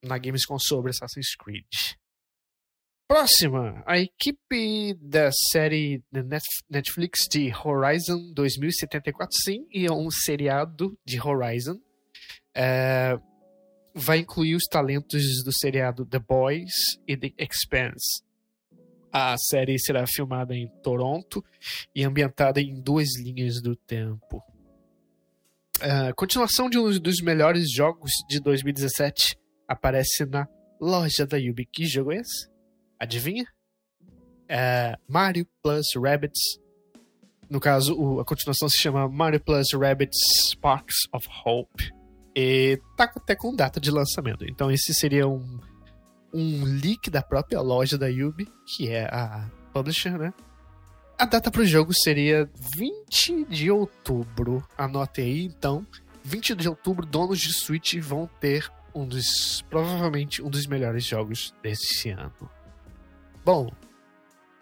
na 0.00 0.16
Gamescom 0.16 0.60
sobre 0.60 0.92
Assassin's 0.92 1.34
Creed. 1.34 1.66
Próxima, 3.06 3.82
a 3.86 3.98
equipe 3.98 4.94
da 4.94 5.30
série 5.52 6.02
Netflix 6.70 7.28
de 7.30 7.52
Horizon 7.54 8.32
2074, 8.34 9.36
sim, 9.44 9.66
e 9.70 9.84
é 9.84 9.92
um 9.92 10.10
seriado 10.10 10.96
de 11.04 11.20
Horizon. 11.20 11.78
É, 12.54 13.18
vai 13.94 14.18
incluir 14.18 14.54
os 14.54 14.64
talentos 14.64 15.22
do 15.44 15.52
seriado 15.52 16.06
The 16.06 16.18
Boys 16.18 16.72
e 17.06 17.14
The 17.14 17.32
Expanse. 17.38 18.22
A 19.12 19.36
série 19.36 19.78
será 19.78 20.06
filmada 20.06 20.56
em 20.56 20.66
Toronto 20.82 21.44
e 21.94 22.02
ambientada 22.04 22.60
em 22.60 22.80
duas 22.80 23.16
linhas 23.18 23.60
do 23.60 23.76
tempo. 23.76 24.42
A 25.80 26.12
continuação 26.14 26.70
de 26.70 26.78
um 26.78 26.90
dos 26.98 27.20
melhores 27.20 27.70
jogos 27.70 28.10
de 28.28 28.40
2017 28.40 29.36
aparece 29.68 30.24
na 30.24 30.48
loja 30.80 31.26
da 31.26 31.36
Yubi. 31.36 31.66
Que 31.66 31.84
jogo 31.84 32.12
é 32.12 32.16
esse? 32.16 32.53
Adivinha? 33.04 33.44
É 34.48 34.96
Mario 35.08 35.46
Plus 35.62 35.86
Rabbits. 35.96 36.58
No 37.48 37.60
caso, 37.60 38.18
a 38.18 38.24
continuação 38.24 38.68
se 38.68 38.80
chama 38.80 39.08
Mario 39.08 39.40
Plus 39.40 39.68
Rabbits 39.74 40.18
Sparks 40.50 40.96
of 41.12 41.28
Hope. 41.44 41.90
E 42.34 42.80
tá 42.96 43.04
até 43.04 43.36
com 43.36 43.54
data 43.54 43.78
de 43.78 43.90
lançamento. 43.90 44.44
Então 44.44 44.70
esse 44.70 44.92
seria 44.94 45.28
um 45.28 45.60
um 46.34 46.64
leak 46.64 47.10
da 47.10 47.22
própria 47.22 47.60
loja 47.60 47.96
da 47.96 48.08
Yubi, 48.08 48.48
que 48.66 48.88
é 48.88 49.04
a 49.04 49.48
publisher, 49.72 50.18
né? 50.18 50.34
A 51.16 51.24
data 51.24 51.48
para 51.48 51.62
o 51.62 51.66
jogo 51.66 51.92
seria 51.94 52.50
20 52.76 53.44
de 53.44 53.70
outubro. 53.70 54.66
Anote 54.76 55.20
aí, 55.20 55.44
então. 55.44 55.86
20 56.24 56.56
de 56.56 56.68
outubro, 56.68 57.06
donos 57.06 57.38
de 57.38 57.52
Switch 57.52 57.94
vão 58.00 58.28
ter 58.40 58.68
um 58.92 59.06
dos. 59.06 59.62
provavelmente 59.70 60.42
um 60.42 60.50
dos 60.50 60.66
melhores 60.66 61.04
jogos 61.04 61.54
desse 61.62 62.10
ano. 62.10 62.50
Bom, 63.44 63.70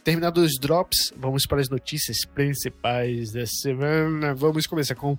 terminados 0.02 0.44
os 0.44 0.58
drops, 0.58 1.12
vamos 1.16 1.46
para 1.46 1.60
as 1.60 1.68
notícias 1.68 2.24
principais 2.34 3.30
da 3.32 3.46
semana. 3.46 4.34
Vamos 4.34 4.66
começar 4.66 4.96
com 4.96 5.16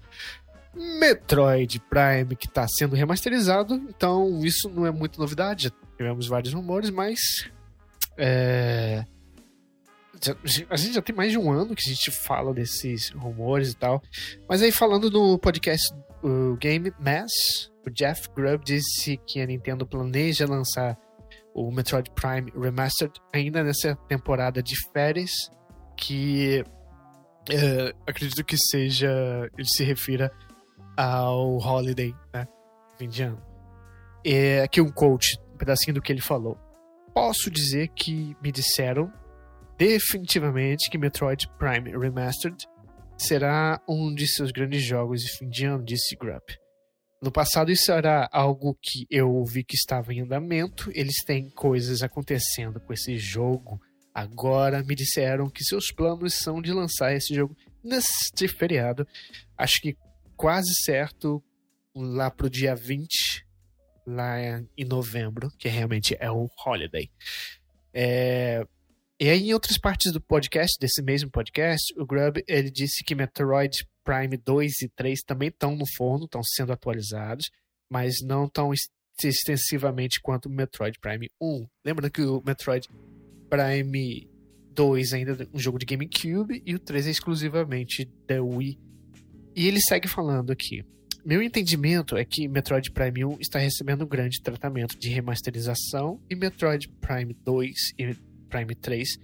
Metroid 0.76 1.80
Prime, 1.90 2.36
que 2.36 2.48
está 2.48 2.68
sendo 2.68 2.94
remasterizado. 2.96 3.76
Então, 3.76 4.44
isso 4.44 4.70
não 4.70 4.86
é 4.86 4.92
muita 4.92 5.18
novidade. 5.18 5.66
Já 5.66 5.72
tivemos 5.96 6.28
vários 6.28 6.54
rumores, 6.54 6.90
mas. 6.90 7.20
É... 8.18 9.06
A 10.70 10.76
gente 10.76 10.94
já 10.94 11.02
tem 11.02 11.16
mais 11.16 11.32
de 11.32 11.38
um 11.38 11.52
ano 11.52 11.76
que 11.76 11.84
a 11.90 11.94
gente 11.94 12.12
fala 12.12 12.54
desses 12.54 13.12
rumores 13.12 13.72
e 13.72 13.76
tal. 13.76 14.02
Mas 14.48 14.62
aí, 14.62 14.72
falando 14.72 15.10
no 15.10 15.38
podcast 15.38 15.94
o 16.22 16.56
Game 16.58 16.94
Mass, 17.00 17.32
o 17.86 17.90
Jeff 17.90 18.30
Grubb 18.34 18.64
disse 18.64 19.18
que 19.26 19.42
a 19.42 19.46
Nintendo 19.46 19.86
planeja 19.86 20.46
lançar 20.46 20.98
o 21.54 21.72
Metroid 21.72 22.10
Prime 22.12 22.52
Remastered 22.56 23.14
ainda 23.34 23.64
nessa 23.64 23.96
temporada 24.08 24.62
de 24.62 24.76
férias, 24.92 25.32
que 25.98 26.64
é, 27.50 27.94
acredito 28.08 28.44
que 28.44 28.58
seja. 28.58 29.10
Ele 29.58 29.68
se 29.68 29.84
refira 29.84 30.32
ao 30.98 31.58
Holiday, 31.58 32.14
né? 32.34 32.48
Fim 32.98 33.08
de 33.08 33.24
ano. 33.24 33.42
É, 34.26 34.62
aqui 34.62 34.80
um 34.80 34.92
coach 34.92 35.38
um 35.54 35.58
pedacinho 35.58 35.96
do 35.96 36.02
que 36.02 36.12
ele 36.12 36.22
falou. 36.22 36.58
Posso 37.14 37.52
dizer 37.52 37.90
que 37.90 38.36
me 38.42 38.52
disseram 38.52 39.12
definitivamente 39.78 40.90
que 40.90 40.98
Metroid 40.98 41.48
Prime 41.60 41.92
Remastered 41.98 42.58
será 43.18 43.80
um 43.88 44.14
de 44.14 44.28
seus 44.28 44.52
grandes 44.52 44.84
jogos 44.84 45.22
de 45.22 45.38
fim 45.38 45.50
de 45.50 45.66
ano, 45.66 45.84
disse 45.84 46.16
Grubb. 46.16 46.44
No 47.24 47.32
passado 47.32 47.72
isso 47.72 47.90
era 47.90 48.28
algo 48.34 48.78
que 48.82 49.08
eu 49.10 49.34
ouvi 49.34 49.64
que 49.64 49.78
estava 49.78 50.14
em 50.14 50.20
andamento, 50.20 50.92
eles 50.94 51.24
têm 51.26 51.50
coisas 51.50 52.04
acontecendo 52.04 52.82
com 52.82 52.92
esse 52.92 53.18
jogo. 53.18 53.80
Agora 54.14 54.84
me 54.84 54.94
disseram 54.94 55.50
que 55.50 55.64
seus 55.64 55.90
planos 55.90 56.34
são 56.34 56.62
de 56.62 56.74
lançar 56.74 57.16
esse 57.16 57.34
jogo 57.34 57.56
neste 57.82 58.46
feriado. 58.50 59.08
Acho 59.58 59.80
que 59.82 59.96
quase 60.36 60.70
certo 60.84 61.42
lá 61.96 62.30
pro 62.30 62.50
dia 62.50 62.76
20 62.76 63.08
lá 64.06 64.38
em 64.78 64.84
novembro, 64.84 65.50
que 65.58 65.70
realmente 65.70 66.18
é 66.20 66.30
o 66.30 66.50
Holiday. 66.66 67.10
É... 67.94 68.68
E 69.20 69.30
aí, 69.30 69.50
em 69.50 69.54
outras 69.54 69.78
partes 69.78 70.12
do 70.12 70.20
podcast, 70.20 70.78
desse 70.80 71.02
mesmo 71.02 71.30
podcast, 71.30 71.94
o 71.98 72.06
Grub 72.06 72.44
ele 72.48 72.72
disse 72.72 73.04
que 73.04 73.14
Metroid 73.14 73.88
Prime 74.04 74.36
2 74.38 74.82
e 74.82 74.90
3 74.90 75.22
também 75.22 75.50
estão 75.50 75.76
no 75.76 75.86
forno, 75.96 76.26
estão 76.26 76.42
sendo 76.44 76.74
atualizados, 76.74 77.50
mas 77.90 78.16
não 78.24 78.50
tão 78.50 78.72
extensivamente 79.24 80.20
quanto 80.20 80.48
o 80.48 80.52
Metroid 80.52 80.98
Prime 81.00 81.30
1. 81.42 81.68
Lembra 81.86 82.10
que 82.10 82.22
o 82.22 82.42
Metroid 82.46 82.90
Prime 83.50 84.28
2 84.72 85.14
ainda 85.14 85.44
é 85.44 85.48
um 85.54 85.60
jogo 85.60 85.78
de 85.78 85.86
GameCube 85.86 86.64
e 86.66 86.74
o 86.74 86.80
3 86.80 87.08
é 87.08 87.12
exclusivamente 87.12 88.10
da 88.28 88.42
Wii. 88.42 88.80
E 89.56 89.68
ele 89.68 89.80
segue 89.80 90.08
falando 90.08 90.52
aqui. 90.52 90.84
Meu 91.24 91.42
entendimento 91.42 92.18
é 92.18 92.26
que 92.26 92.48
Metroid 92.50 92.92
Prime 92.92 93.24
1 93.24 93.38
está 93.40 93.60
recebendo 93.60 94.04
um 94.04 94.08
grande 94.08 94.42
tratamento 94.42 94.98
de 95.00 95.08
remasterização 95.10 96.20
e 96.30 96.36
Metroid 96.36 96.90
Prime 97.00 97.34
2 97.46 97.72
e 97.98 98.33
Prime 98.54 98.76
3 98.76 99.18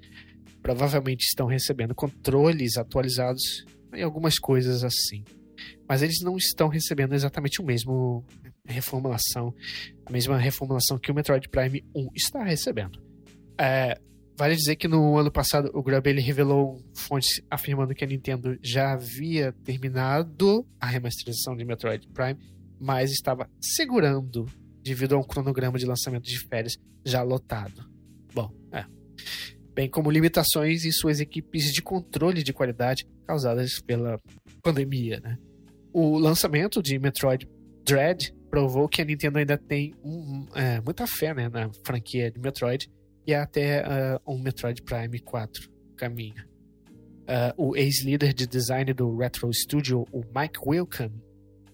provavelmente 0.62 1.21
estão 1.21 1.48
recebendo 1.48 1.95
controles 1.95 2.77
atualizados 2.77 3.65
e 3.93 4.01
algumas 4.01 4.38
coisas 4.39 4.83
assim. 4.83 5.24
Mas 5.88 6.01
eles 6.01 6.21
não 6.21 6.36
estão 6.36 6.67
recebendo 6.67 7.13
exatamente 7.13 7.62
o 7.62 7.65
mesmo 7.65 8.25
reformulação, 8.65 9.53
a 10.05 10.12
mesma 10.12 10.38
reformulação 10.38 10.98
que 10.98 11.12
o 11.12 11.15
Metroid 11.15 11.48
Prime 11.50 11.83
1 11.95 12.07
está 12.15 12.43
recebendo. 12.43 13.01
É, 13.59 14.00
Vale 14.39 14.55
dizer 14.55 14.77
que 14.77 14.88
no 14.88 15.17
ano 15.17 15.29
passado 15.29 15.69
o 15.74 15.83
Grubb 15.83 16.07
ele 16.07 16.21
revelou 16.21 16.81
fontes 16.95 17.41
afirmando 17.51 17.93
que 17.93 18.05
a 18.05 18.07
Nintendo 18.07 18.57
já 18.63 18.93
havia 18.93 19.51
terminado 19.65 20.65
a 20.79 20.86
remasterização 20.86 21.57
de 21.57 21.65
Metroid 21.65 22.07
Prime, 22.13 22.39
mas 22.79 23.12
estava 23.12 23.50
segurando 23.59 24.45
devido 24.81 25.15
a 25.15 25.19
um 25.19 25.24
cronograma 25.24 25.77
de 25.77 25.86
lançamento 25.86 26.24
de 26.24 26.39
férias 26.48 26.77
já 27.03 27.21
lotado. 27.21 27.88
Bem 29.73 29.89
como 29.89 30.11
limitações 30.11 30.85
em 30.85 30.91
suas 30.91 31.19
equipes 31.19 31.71
de 31.71 31.81
controle 31.81 32.43
de 32.43 32.51
qualidade 32.51 33.05
causadas 33.25 33.79
pela 33.81 34.17
pandemia, 34.61 35.19
né? 35.19 35.38
O 35.93 36.17
lançamento 36.17 36.81
de 36.81 36.99
Metroid 36.99 37.47
Dread 37.83 38.33
provou 38.49 38.88
que 38.88 39.01
a 39.01 39.05
Nintendo 39.05 39.39
ainda 39.39 39.57
tem 39.57 39.93
um, 40.03 40.45
é, 40.55 40.81
muita 40.81 41.07
fé 41.07 41.33
né, 41.33 41.49
na 41.49 41.69
franquia 41.83 42.31
de 42.31 42.39
Metroid 42.39 42.89
e 43.25 43.33
até 43.33 43.83
uh, 43.83 44.19
um 44.27 44.39
Metroid 44.39 44.81
Prime 44.81 45.19
4 45.19 45.69
caminho. 45.95 46.43
Uh, 47.27 47.69
o 47.69 47.77
ex-líder 47.77 48.33
de 48.33 48.47
design 48.47 48.91
do 48.93 49.15
Retro 49.15 49.53
Studio, 49.53 50.03
o 50.11 50.23
Mike 50.35 50.59
Wilkin, 50.65 51.11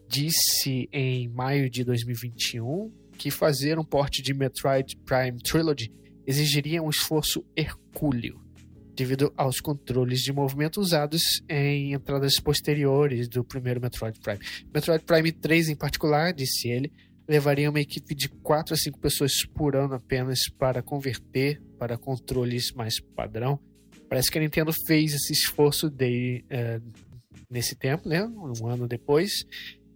disse 0.08 0.90
em 0.92 1.30
maio 1.30 1.70
de 1.70 1.84
2021 1.84 2.92
que 3.18 3.32
fazer 3.32 3.80
um 3.80 3.86
porte 3.86 4.22
de 4.22 4.34
Metroid 4.34 4.98
Prime 5.06 5.38
Trilogy 5.42 5.92
exigiria 6.26 6.82
um 6.82 6.90
esforço 6.90 7.46
hercúleo, 7.56 8.42
devido 8.96 9.34
aos 9.36 9.60
controles 9.60 10.22
de 10.22 10.32
movimento 10.32 10.80
usados 10.80 11.22
em 11.50 11.94
entradas 11.94 12.40
posteriores 12.40 13.28
do 13.28 13.44
primeiro 13.44 13.82
Metroid 13.82 14.20
Prime. 14.20 14.40
Metroid 14.74 15.04
Prime 15.04 15.32
3, 15.32 15.70
em 15.70 15.76
particular, 15.76 16.34
disse 16.34 16.70
ele, 16.70 16.92
levaria 17.28 17.70
uma 17.70 17.80
equipe 17.80 18.14
de 18.16 18.30
4 18.30 18.74
a 18.74 18.78
5 18.78 19.00
pessoas 19.00 19.32
por 19.54 19.76
ano 19.76 19.96
apenas 19.96 20.40
para 20.58 20.82
converter 20.82 21.62
para 21.78 21.98
controles 21.98 22.72
mais 22.72 23.00
padrão. 23.00 23.60
Parece 24.08 24.32
que 24.32 24.38
a 24.38 24.42
Nintendo 24.42 24.72
fez 24.86 25.14
esse 25.14 25.34
esforço 25.34 25.90
de, 25.90 26.46
uh, 26.46 26.82
nesse 27.50 27.76
tempo, 27.76 28.08
né? 28.08 28.24
Um 28.24 28.68
ano 28.68 28.88
depois. 28.88 29.32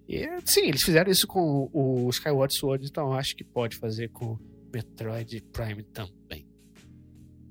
E 0.08 0.28
sim, 0.44 0.68
eles 0.68 0.82
fizeram 0.82 1.12
isso 1.12 1.28
com 1.28 1.70
o 1.72 2.10
Skyward 2.10 2.54
Sword, 2.58 2.88
então 2.88 3.14
acho 3.14 3.36
que 3.36 3.44
pode 3.44 3.78
fazer 3.78 4.10
com 4.10 4.40
Metroid 4.74 5.42
Prime 5.52 5.84
também. 5.84 6.48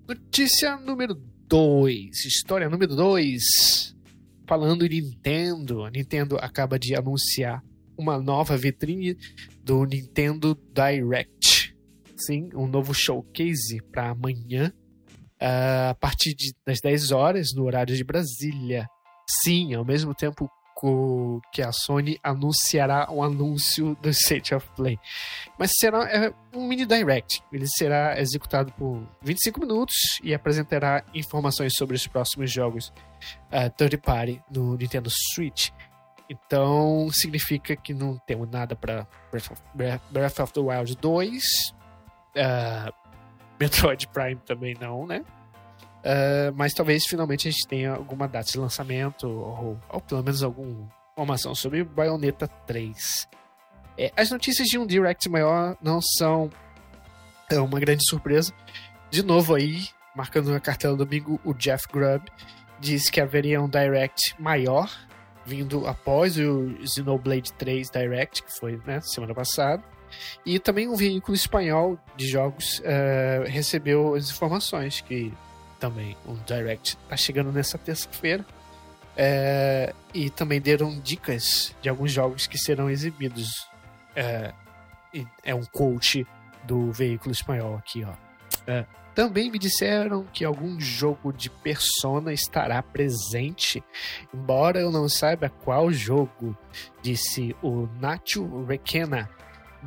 Notícia 0.09 0.77
número 0.79 1.15
2. 1.47 2.25
História 2.25 2.69
número 2.69 2.95
2. 2.95 3.43
Falando 4.47 4.87
em 4.87 4.89
Nintendo, 4.89 5.85
a 5.85 5.91
Nintendo 5.91 6.37
acaba 6.37 6.79
de 6.79 6.95
anunciar 6.95 7.63
uma 7.99 8.19
nova 8.19 8.57
vitrine 8.57 9.17
do 9.63 9.85
Nintendo 9.85 10.59
Direct. 10.73 11.77
Sim, 12.17 12.49
um 12.55 12.67
novo 12.67 12.95
showcase 12.95 13.83
para 13.93 14.11
amanhã, 14.11 14.73
uh, 15.41 15.91
a 15.91 15.97
partir 16.01 16.35
de, 16.35 16.55
das 16.67 16.81
10 16.81 17.13
horas, 17.13 17.49
no 17.55 17.65
horário 17.65 17.95
de 17.95 18.05
Brasília. 18.05 18.87
Sim, 19.43 19.75
ao 19.75 19.85
mesmo 19.85 20.15
tempo 20.15 20.49
que 21.53 21.61
a 21.61 21.73
Sony 21.73 22.19
anunciará 22.23 23.11
um 23.11 23.23
anúncio 23.23 23.97
do 24.01 24.09
State 24.11 24.55
of 24.55 24.69
Play. 24.77 24.99
Mas 25.59 25.73
será 25.79 26.09
é, 26.09 26.33
um 26.55 26.67
mini 26.67 26.87
direct. 26.87 27.43
Ele 27.53 27.67
será 27.67 28.21
executado 28.21 28.73
por 28.73 29.03
25 29.23 29.61
minutos 29.61 29.97
e 30.23 30.33
apresentará 30.33 31.05
informações 31.15 31.73
sobre 31.77 31.97
os 31.97 32.07
próximos 32.07 32.53
jogos 32.53 32.93
uh, 33.53 33.71
third 33.77 33.99
party 33.99 34.41
no 34.51 34.77
Nintendo 34.77 35.11
Switch. 35.35 35.71
Então 36.31 37.09
significa 37.11 37.75
que 37.75 37.95
não 37.95 38.17
temos 38.19 38.49
nada 38.51 38.77
para 38.77 39.07
Breath, 39.75 40.03
Breath, 40.11 40.39
of 40.41 40.53
the 40.53 40.61
Wild 40.61 40.97
2. 40.97 41.43
Uh, 41.43 42.39
ah, 42.39 42.93
Metroid 43.59 44.07
Prime 44.09 44.37
também 44.47 44.77
não, 44.79 45.07
né? 45.07 45.25
Uh, 46.09 46.51
mas 46.55 46.73
talvez 46.73 47.05
finalmente 47.05 47.49
a 47.49 47.51
gente 47.51 47.69
tenha 47.69 47.93
alguma 47.93 48.27
data 48.27 48.51
de 48.51 48.59
lançamento, 48.59 49.29
ou, 49.29 49.79
ou 49.91 50.01
pelo 50.01 50.23
menos 50.23 50.43
alguma 50.43 50.89
informação 51.13 51.55
sobre 51.55 51.85
Bayonetta 51.85 52.49
3. 52.49 53.29
É, 53.99 54.11
as 54.17 54.31
notícias 54.31 54.69
de 54.69 54.79
um 54.79 54.87
Direct 54.87 55.29
maior 55.29 55.77
não 55.83 56.01
são 56.01 56.49
é, 57.51 57.61
uma 57.61 57.79
grande 57.79 58.09
surpresa. 58.09 58.55
De 59.11 59.23
novo 59.23 59.55
aí, 59.55 59.87
marcando 60.17 60.51
na 60.51 60.61
cartela 60.61 60.97
do 60.97 61.05
domingo, 61.05 61.39
o 61.45 61.53
Jeff 61.53 61.87
Grubb 61.93 62.25
disse 62.81 63.13
que 63.13 63.21
haveria 63.21 63.61
um 63.61 63.69
Direct 63.69 64.35
maior, 64.39 64.91
vindo 65.45 65.87
após 65.87 66.39
o 66.39 66.75
Xenoblade 66.87 67.53
3 67.53 67.91
Direct, 67.91 68.43
que 68.45 68.59
foi 68.59 68.81
né, 68.87 69.01
semana 69.03 69.35
passada. 69.35 69.83
E 70.47 70.59
também 70.59 70.89
um 70.89 70.97
veículo 70.97 71.35
espanhol 71.35 71.99
de 72.17 72.27
jogos 72.29 72.79
uh, 72.79 73.45
recebeu 73.47 74.15
as 74.15 74.31
informações 74.31 75.03
que 75.03 75.35
também 75.79 76.17
um 76.27 76.35
direct 76.45 76.97
tá 77.09 77.17
chegando 77.17 77.53
nessa 77.53 77.79
terça-feira. 77.79 78.45
É, 79.17 79.93
e 80.15 80.31
também 80.31 80.61
deram 80.61 81.01
dicas 81.01 81.75
de 81.83 81.89
alguns 81.89 82.13
jogos 82.13 82.47
que 82.47 82.57
serão 82.57 82.89
exibidos. 82.89 83.49
É, 84.15 84.53
é 85.43 85.55
um 85.55 85.65
coach 85.65 86.27
do 86.65 86.93
veículo 86.93 87.33
espanhol 87.33 87.77
aqui, 87.77 88.05
ó. 88.05 88.13
É, 88.67 88.85
também 89.15 89.51
me 89.51 89.59
disseram 89.59 90.25
que 90.33 90.45
algum 90.45 90.79
jogo 90.81 91.33
de 91.33 91.51
Persona 91.51 92.33
estará 92.33 92.81
presente, 92.81 93.83
embora 94.33 94.79
eu 94.79 94.93
não 94.93 95.09
saiba 95.09 95.49
qual 95.49 95.91
jogo, 95.91 96.57
disse 97.03 97.57
o 97.61 97.89
Nacho 98.01 98.65
Requena 98.65 99.29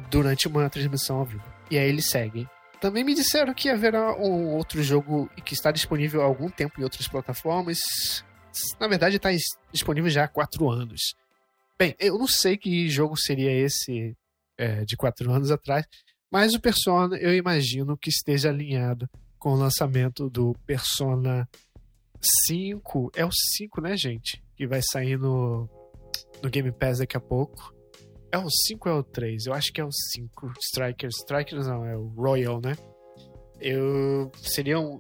durante 0.10 0.50
uma 0.50 0.70
transmissão 0.70 1.20
ao 1.20 1.26
vivo. 1.26 1.44
E 1.70 1.78
aí 1.78 1.88
ele 1.88 2.02
segue. 2.02 2.46
Também 2.82 3.04
me 3.04 3.14
disseram 3.14 3.54
que 3.54 3.70
haverá 3.70 4.18
um 4.18 4.56
outro 4.56 4.82
jogo 4.82 5.30
que 5.46 5.54
está 5.54 5.72
disponível 5.72 6.20
há 6.24 6.26
algum 6.26 6.50
tempo 6.50 6.82
em 6.82 6.84
outras 6.84 7.08
plataformas. 7.08 7.78
Na 8.80 8.88
verdade, 8.88 9.18
está 9.18 9.30
disponível 9.72 10.10
já 10.10 10.24
há 10.24 10.28
quatro 10.28 10.68
anos. 10.68 11.14
Bem, 11.78 11.96
eu 12.00 12.18
não 12.18 12.28
sei 12.28 12.58
que 12.58 12.90
jogo 12.90 13.16
seria 13.16 13.52
esse 13.52 14.18
é, 14.58 14.84
de 14.84 14.98
quatro 14.98 15.32
anos 15.32 15.52
atrás, 15.52 15.86
mas 16.32 16.56
o 16.56 16.60
Persona 16.60 17.18
eu 17.18 17.36
imagino 17.36 17.96
que 17.96 18.10
esteja 18.10 18.50
alinhado 18.50 19.08
com 19.38 19.54
o 19.54 19.58
lançamento 19.58 20.28
do 20.28 20.56
Persona 20.66 21.48
5. 22.48 23.12
É 23.16 23.24
o 23.24 23.32
5, 23.32 23.80
né, 23.80 23.96
gente? 23.96 24.44
Que 24.56 24.66
vai 24.66 24.82
sair 24.82 25.20
no, 25.20 25.70
no 26.42 26.50
Game 26.50 26.72
Pass 26.72 26.98
daqui 26.98 27.16
a 27.16 27.22
pouco. 27.22 27.76
É 28.32 28.38
o 28.38 28.50
5 28.50 28.90
ou 28.90 28.96
é 28.96 29.00
o 29.00 29.04
3? 29.04 29.46
Eu 29.46 29.54
acho 29.54 29.74
que 29.74 29.82
é 29.82 29.84
o 29.84 29.92
5. 29.92 30.54
Strikers. 30.60 31.18
Strikers 31.18 31.68
não, 31.68 31.86
é 31.86 31.98
o 31.98 32.08
Royal, 32.08 32.62
né? 32.62 32.78
Eu. 33.60 34.32
Seria 34.42 34.80
um. 34.80 35.00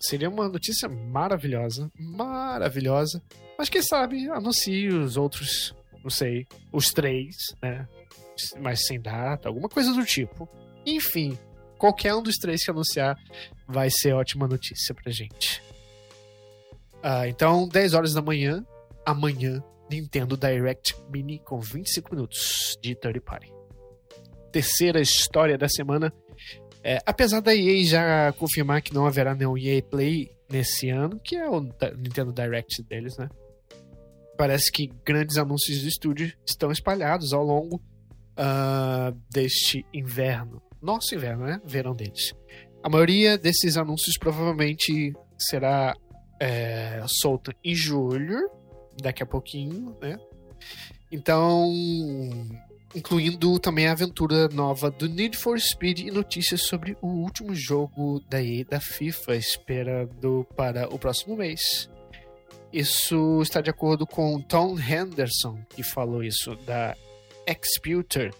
Seria 0.00 0.30
uma 0.30 0.48
notícia 0.48 0.88
maravilhosa. 0.88 1.90
Maravilhosa. 1.98 3.22
Mas 3.58 3.68
quem 3.68 3.82
sabe 3.82 4.28
anuncie 4.30 4.88
os 4.88 5.16
outros. 5.16 5.74
Não 6.02 6.10
sei. 6.10 6.46
Os 6.72 6.86
três, 6.86 7.36
né? 7.62 7.86
Mas 8.60 8.86
sem 8.86 9.00
data, 9.00 9.48
alguma 9.48 9.68
coisa 9.68 9.92
do 9.92 10.04
tipo. 10.04 10.48
Enfim, 10.86 11.36
qualquer 11.76 12.14
um 12.14 12.22
dos 12.22 12.36
três 12.36 12.64
que 12.64 12.70
anunciar 12.70 13.16
vai 13.66 13.90
ser 13.90 14.12
ótima 14.12 14.46
notícia 14.46 14.94
pra 14.94 15.10
gente. 15.12 15.62
Ah, 17.02 17.28
então, 17.28 17.68
10 17.68 17.94
horas 17.94 18.12
da 18.12 18.22
manhã, 18.22 18.64
amanhã, 19.04 19.62
Nintendo 19.90 20.36
Direct 20.36 20.94
Mini 21.10 21.38
com 21.38 21.58
25 21.58 22.14
minutos 22.14 22.78
de 22.80 22.94
third 22.94 23.20
party. 23.20 23.52
Terceira 24.52 25.00
história 25.00 25.58
da 25.58 25.68
semana. 25.68 26.12
É, 26.82 26.98
apesar 27.04 27.40
da 27.40 27.54
EA 27.54 27.84
já 27.84 28.32
confirmar 28.32 28.82
que 28.82 28.94
não 28.94 29.06
haverá 29.06 29.34
nenhum 29.34 29.56
EA 29.58 29.82
Play 29.82 30.30
nesse 30.50 30.88
ano, 30.88 31.20
que 31.20 31.36
é 31.36 31.48
o 31.48 31.60
Nintendo 31.60 32.32
Direct 32.32 32.82
deles, 32.84 33.16
né? 33.18 33.28
Parece 34.36 34.70
que 34.70 34.90
grandes 35.04 35.36
anúncios 35.36 35.82
do 35.82 35.88
estúdio 35.88 36.32
estão 36.46 36.70
espalhados 36.70 37.32
ao 37.32 37.42
longo 37.42 37.76
uh, 38.38 39.12
deste 39.30 39.84
inverno. 39.92 40.62
Nosso 40.80 41.14
inverno, 41.14 41.44
né? 41.44 41.60
Verão 41.64 41.94
deles. 41.94 42.32
A 42.82 42.88
maioria 42.88 43.36
desses 43.36 43.76
anúncios 43.76 44.16
provavelmente 44.16 45.12
será 45.36 45.94
é, 46.40 47.02
solta 47.06 47.52
em 47.64 47.74
julho, 47.74 48.38
daqui 49.02 49.22
a 49.22 49.26
pouquinho, 49.26 49.96
né? 50.00 50.18
Então, 51.10 51.72
incluindo 52.94 53.58
também 53.58 53.86
a 53.86 53.92
aventura 53.92 54.48
nova 54.48 54.90
do 54.90 55.08
Need 55.08 55.36
for 55.36 55.58
Speed 55.58 56.00
e 56.00 56.10
notícias 56.10 56.66
sobre 56.66 56.96
o 57.00 57.08
último 57.08 57.54
jogo 57.54 58.20
da 58.28 58.42
EA 58.42 58.64
da 58.64 58.80
FIFA 58.80 59.36
esperado 59.36 60.46
para 60.56 60.92
o 60.92 60.98
próximo 60.98 61.36
mês. 61.36 61.88
Isso 62.72 63.40
está 63.40 63.60
de 63.60 63.70
acordo 63.70 64.06
com 64.06 64.40
Tom 64.42 64.78
Henderson, 64.78 65.58
que 65.70 65.82
falou 65.82 66.22
isso 66.22 66.54
da 66.66 66.94
Exputer, 67.46 68.34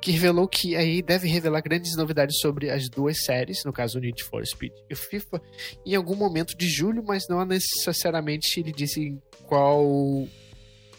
que 0.00 0.10
revelou 0.10 0.48
que 0.48 0.74
a 0.76 0.82
EA 0.82 1.02
deve 1.02 1.28
revelar 1.28 1.60
grandes 1.60 1.94
novidades 1.96 2.38
sobre 2.40 2.70
as 2.70 2.88
duas 2.88 3.22
séries, 3.22 3.64
no 3.64 3.72
caso 3.72 4.00
Need 4.00 4.24
for 4.24 4.44
Speed 4.46 4.72
e 4.88 4.94
FIFA, 4.94 5.42
em 5.84 5.94
algum 5.94 6.16
momento 6.16 6.56
de 6.56 6.68
julho, 6.68 7.04
mas 7.06 7.28
não 7.28 7.44
necessariamente 7.44 8.58
ele 8.58 8.72
disse 8.72 9.18
qual 9.46 9.84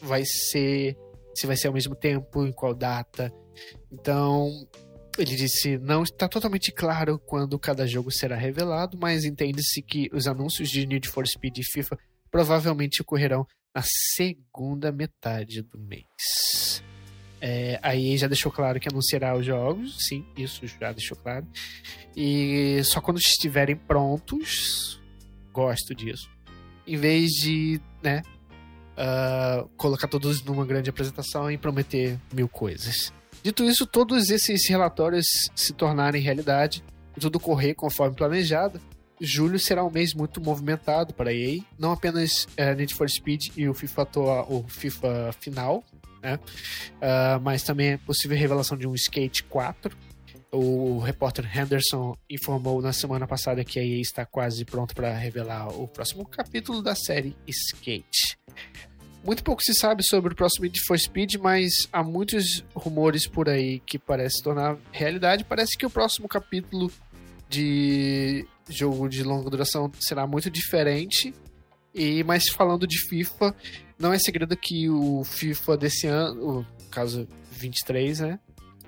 vai 0.01 0.23
ser, 0.25 0.95
se 1.35 1.47
vai 1.47 1.57
ser 1.57 1.67
ao 1.67 1.73
mesmo 1.73 1.95
tempo, 1.95 2.45
em 2.45 2.51
qual 2.51 2.75
data. 2.75 3.33
Então, 3.91 4.67
ele 5.17 5.35
disse: 5.35 5.77
não 5.77 6.03
está 6.03 6.27
totalmente 6.27 6.71
claro 6.71 7.19
quando 7.19 7.57
cada 7.57 7.87
jogo 7.87 8.11
será 8.11 8.35
revelado, 8.35 8.97
mas 8.99 9.25
entende-se 9.25 9.81
que 9.81 10.09
os 10.13 10.27
anúncios 10.27 10.69
de 10.69 10.85
Need 10.85 11.07
for 11.07 11.27
Speed 11.27 11.57
e 11.57 11.63
FIFA 11.63 11.97
provavelmente 12.29 13.01
ocorrerão 13.01 13.45
na 13.75 13.83
segunda 13.83 14.91
metade 14.91 15.61
do 15.61 15.79
mês. 15.79 16.81
É, 17.41 17.79
a 17.81 17.95
EA 17.95 18.17
já 18.17 18.27
deixou 18.27 18.51
claro 18.51 18.79
que 18.79 18.87
anunciará 18.87 19.35
os 19.35 19.43
jogos, 19.43 19.97
sim, 20.07 20.23
isso 20.37 20.65
já 20.67 20.91
deixou 20.91 21.17
claro. 21.17 21.45
E 22.15 22.79
só 22.83 23.01
quando 23.01 23.17
estiverem 23.17 23.75
prontos, 23.75 25.01
gosto 25.51 25.95
disso. 25.95 26.29
Em 26.85 26.97
vez 26.97 27.31
de, 27.31 27.81
né, 28.03 28.21
uh, 28.91 29.67
colocar 29.75 30.07
todos 30.07 30.43
numa 30.43 30.65
grande 30.65 30.89
apresentação 30.89 31.49
e 31.49 31.57
prometer 31.57 32.19
mil 32.31 32.47
coisas. 32.47 33.11
Dito 33.43 33.63
isso, 33.63 33.87
todos 33.87 34.29
esses 34.29 34.69
relatórios 34.69 35.25
se 35.55 35.73
tornarem 35.73 36.21
realidade, 36.21 36.83
tudo 37.19 37.39
correr 37.39 37.73
conforme 37.73 38.15
planejado, 38.15 38.79
julho 39.19 39.59
será 39.59 39.83
um 39.83 39.91
mês 39.91 40.13
muito 40.13 40.41
movimentado 40.41 41.13
para 41.13 41.29
a 41.29 41.33
EA. 41.33 41.61
Não 41.77 41.91
apenas 41.91 42.47
é, 42.55 42.73
Need 42.75 42.93
for 42.93 43.09
Speed 43.09 43.49
e 43.55 43.67
o 43.67 43.73
FIFA, 43.73 44.01
atual, 44.03 44.47
o 44.49 44.63
FIFA 44.67 45.31
final, 45.39 45.83
né? 46.21 46.35
Uh, 46.35 47.39
mas 47.41 47.63
também 47.63 47.91
é 47.91 47.97
possível 47.97 48.37
revelação 48.37 48.77
de 48.77 48.87
um 48.87 48.93
Skate 48.93 49.43
4. 49.43 49.95
O 50.51 50.99
repórter 50.99 51.45
Henderson 51.57 52.15
informou 52.29 52.81
na 52.81 52.91
semana 52.91 53.25
passada 53.25 53.63
que 53.63 53.79
a 53.79 53.83
EA 53.83 54.01
está 54.01 54.25
quase 54.25 54.65
pronto 54.65 54.93
para 54.93 55.13
revelar 55.17 55.69
o 55.69 55.87
próximo 55.87 56.25
capítulo 56.25 56.81
da 56.81 56.93
série 56.93 57.35
Skate. 57.47 58.37
Muito 59.23 59.43
pouco 59.43 59.61
se 59.61 59.73
sabe 59.73 60.03
sobre 60.03 60.33
o 60.33 60.35
próximo 60.35 60.65
Need 60.65 60.79
for 60.85 60.99
Speed, 60.99 61.35
mas 61.35 61.87
há 61.93 62.03
muitos 62.03 62.65
rumores 62.73 63.27
por 63.27 63.47
aí 63.47 63.79
que 63.79 63.99
parece 63.99 64.41
tornar 64.43 64.77
realidade. 64.91 65.45
Parece 65.45 65.77
que 65.77 65.85
o 65.85 65.89
próximo 65.89 66.27
capítulo 66.27 66.91
de 67.47 68.45
jogo 68.67 69.07
de 69.07 69.23
longa 69.23 69.49
duração 69.49 69.91
será 69.99 70.25
muito 70.25 70.49
diferente. 70.49 71.33
E 71.93 72.23
mas 72.23 72.47
falando 72.49 72.87
de 72.87 72.97
FIFA, 73.09 73.55
não 73.99 74.13
é 74.13 74.19
segredo 74.19 74.55
que 74.55 74.89
o 74.89 75.23
FIFA 75.23 75.77
desse 75.77 76.07
ano, 76.07 76.61
no 76.61 76.65
caso 76.89 77.27
23, 77.51 78.19
né, 78.21 78.39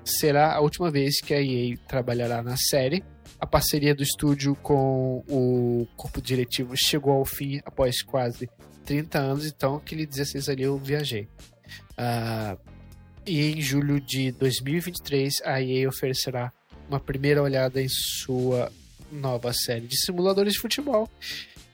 será 0.05 0.53
a 0.53 0.59
última 0.59 0.89
vez 0.89 1.19
que 1.21 1.33
a 1.33 1.41
EA 1.41 1.77
trabalhará 1.87 2.41
na 2.41 2.55
série. 2.57 3.03
A 3.39 3.45
parceria 3.45 3.93
do 3.93 4.03
estúdio 4.03 4.55
com 4.55 5.23
o 5.27 5.87
corpo 5.97 6.21
diretivo 6.21 6.73
chegou 6.77 7.13
ao 7.13 7.25
fim 7.25 7.59
após 7.65 8.01
quase 8.01 8.49
30 8.85 9.19
anos, 9.19 9.45
então 9.45 9.75
aquele 9.75 10.05
16 10.05 10.49
ali 10.49 10.63
eu 10.63 10.77
viajei. 10.77 11.27
Uh, 11.91 12.57
e 13.25 13.51
em 13.51 13.61
julho 13.61 13.99
de 14.01 14.31
2023, 14.33 15.33
a 15.45 15.61
EA 15.61 15.87
oferecerá 15.87 16.51
uma 16.89 16.99
primeira 16.99 17.41
olhada 17.41 17.81
em 17.81 17.87
sua 17.89 18.71
nova 19.11 19.53
série 19.53 19.87
de 19.87 19.97
simuladores 19.97 20.53
de 20.53 20.59
futebol, 20.59 21.09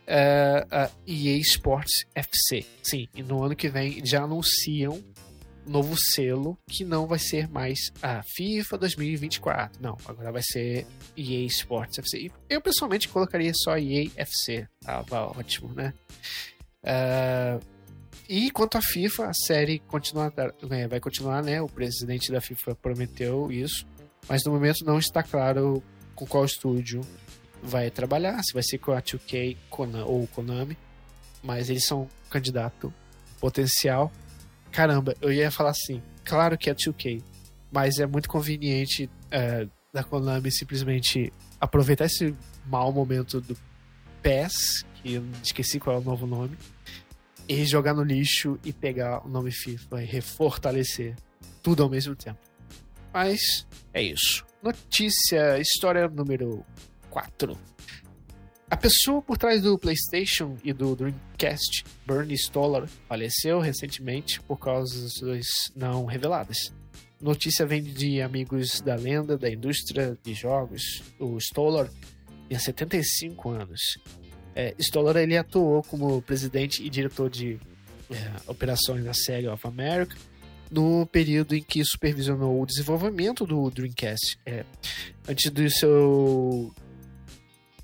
uh, 0.09 0.67
a 0.71 0.89
EA 1.07 1.37
Sports 1.37 2.05
FC. 2.15 2.65
Sim, 2.83 3.07
e 3.15 3.21
no 3.21 3.43
ano 3.43 3.55
que 3.55 3.69
vem 3.69 4.03
já 4.05 4.23
anunciam 4.23 5.03
novo 5.65 5.95
selo 5.95 6.57
que 6.67 6.83
não 6.83 7.05
vai 7.05 7.19
ser 7.19 7.47
mais 7.47 7.77
a 8.01 8.21
FIFA 8.35 8.77
2024. 8.79 9.81
Não, 9.81 9.95
agora 10.05 10.31
vai 10.31 10.41
ser 10.41 10.85
EA 11.15 11.45
Sports 11.45 11.99
FC. 11.99 12.31
Eu 12.49 12.59
pessoalmente 12.59 13.07
colocaria 13.07 13.51
só 13.55 13.77
EA 13.77 14.09
FC. 14.15 14.67
Tava 14.81 15.27
ótimo, 15.27 15.71
né? 15.73 15.93
Uh, 16.83 17.63
e 18.27 18.51
quanto 18.51 18.77
à 18.77 18.81
FIFA, 18.81 19.27
a 19.27 19.33
série 19.33 19.79
continua, 19.79 20.31
é, 20.71 20.87
vai 20.87 20.99
continuar, 20.99 21.43
né? 21.43 21.61
O 21.61 21.67
presidente 21.67 22.31
da 22.31 22.41
FIFA 22.41 22.75
prometeu 22.75 23.51
isso, 23.51 23.85
mas 24.27 24.43
no 24.45 24.51
momento 24.51 24.85
não 24.85 24.99
está 24.99 25.23
claro 25.23 25.83
com 26.15 26.25
qual 26.25 26.45
estúdio 26.45 27.01
vai 27.61 27.89
trabalhar, 27.89 28.41
se 28.43 28.53
vai 28.53 28.63
ser 28.63 28.77
com 28.77 28.91
a 28.91 29.01
2K 29.01 29.57
ou 30.05 30.27
Konami, 30.27 30.77
mas 31.43 31.69
eles 31.69 31.85
são 31.85 32.07
candidato 32.29 32.93
potencial. 33.39 34.11
Caramba, 34.71 35.15
eu 35.21 35.31
ia 35.31 35.51
falar 35.51 35.71
assim, 35.71 36.01
claro 36.23 36.57
que 36.57 36.69
é 36.69 36.75
2K, 36.75 37.23
mas 37.71 37.99
é 37.99 38.05
muito 38.05 38.29
conveniente 38.29 39.09
é, 39.31 39.67
da 39.93 40.03
Konami 40.03 40.51
simplesmente 40.51 41.33
aproveitar 41.59 42.05
esse 42.05 42.35
mau 42.65 42.91
momento 42.91 43.41
do 43.41 43.57
PES 44.21 44.83
que 45.01 45.13
eu 45.13 45.25
esqueci 45.43 45.79
qual 45.79 45.97
é 45.97 45.99
o 45.99 46.03
novo 46.03 46.27
nome, 46.27 46.57
e 47.47 47.65
jogar 47.65 47.93
no 47.93 48.03
lixo 48.03 48.59
e 48.63 48.71
pegar 48.71 49.25
o 49.25 49.29
nome 49.29 49.51
FIFA 49.51 50.03
e 50.03 50.05
refortalecer 50.05 51.15
tudo 51.63 51.83
ao 51.83 51.89
mesmo 51.89 52.15
tempo. 52.15 52.39
Mas 53.13 53.65
é 53.93 54.01
isso. 54.03 54.45
Notícia, 54.61 55.57
história 55.57 56.07
número 56.07 56.63
4. 57.09 57.57
A 58.69 58.77
pessoa 58.77 59.21
por 59.21 59.37
trás 59.37 59.61
do 59.61 59.77
PlayStation 59.79 60.55
e 60.63 60.71
do 60.71 60.95
Dreamcast, 60.95 61.83
Bernie 62.05 62.37
Stoller, 62.37 62.87
faleceu 63.07 63.59
recentemente 63.59 64.39
por 64.41 64.57
causas 64.57 65.13
não 65.75 66.05
reveladas. 66.05 66.71
Notícia 67.19 67.65
vem 67.65 67.81
de 67.81 68.21
amigos 68.21 68.79
da 68.81 68.95
lenda 68.95 69.37
da 69.37 69.49
indústria 69.49 70.17
de 70.23 70.33
jogos. 70.33 71.01
O 71.19 71.37
Stoller 71.39 71.89
tinha 72.47 72.59
75 72.59 73.49
anos 73.49 73.81
é, 74.59 74.75
Stoller 74.77 75.15
ele 75.17 75.37
atuou 75.37 75.81
como 75.83 76.21
presidente 76.21 76.83
e 76.83 76.89
diretor 76.89 77.29
de 77.29 77.57
é, 78.09 78.15
operações 78.45 79.05
da 79.05 79.13
Sega 79.13 79.53
of 79.53 79.65
America 79.65 80.15
no 80.69 81.05
período 81.05 81.55
em 81.55 81.63
que 81.63 81.83
supervisionou 81.83 82.61
o 82.61 82.65
desenvolvimento 82.65 83.45
do 83.45 83.69
Dreamcast. 83.71 84.37
É, 84.45 84.65
antes 85.27 85.49
do 85.49 85.69
seu 85.69 86.73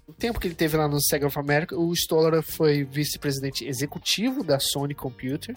o 0.07 0.13
tempo 0.13 0.39
que 0.39 0.47
ele 0.47 0.55
teve 0.55 0.77
lá 0.77 0.87
no 0.87 1.01
Sega 1.01 1.27
of 1.27 1.37
America, 1.39 1.77
o 1.77 1.93
Stoller 1.93 2.41
foi 2.41 2.83
vice-presidente 2.83 3.65
executivo 3.65 4.43
da 4.43 4.59
Sony 4.59 4.93
Computer, 4.93 5.55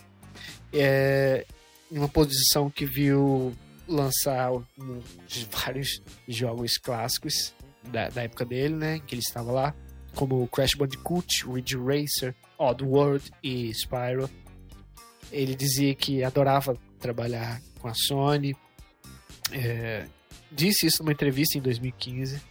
é, 0.72 1.46
em 1.90 1.98
uma 1.98 2.08
posição 2.08 2.70
que 2.70 2.84
viu 2.84 3.54
lançar 3.86 4.52
um, 4.52 4.64
vários 5.50 6.02
jogos 6.26 6.76
clássicos 6.76 7.54
da, 7.90 8.08
da 8.08 8.22
época 8.22 8.44
dele, 8.44 8.74
né, 8.74 9.00
que 9.06 9.14
ele 9.14 9.22
estava 9.22 9.50
lá 9.52 9.74
como 10.14 10.48
Crash 10.48 10.74
Bandicoot, 10.74 11.46
Ridge 11.46 11.76
Racer, 11.76 12.34
Oddworld 12.58 13.30
e 13.42 13.70
Spyro. 13.72 14.28
Ele 15.30 15.54
dizia 15.54 15.94
que 15.94 16.24
adorava 16.24 16.76
trabalhar 16.98 17.60
com 17.80 17.88
a 17.88 17.94
Sony. 17.94 18.56
É, 19.52 20.06
disse 20.50 20.86
isso 20.86 21.02
numa 21.02 21.12
entrevista 21.12 21.56
em 21.56 21.60
2015. 21.60 22.42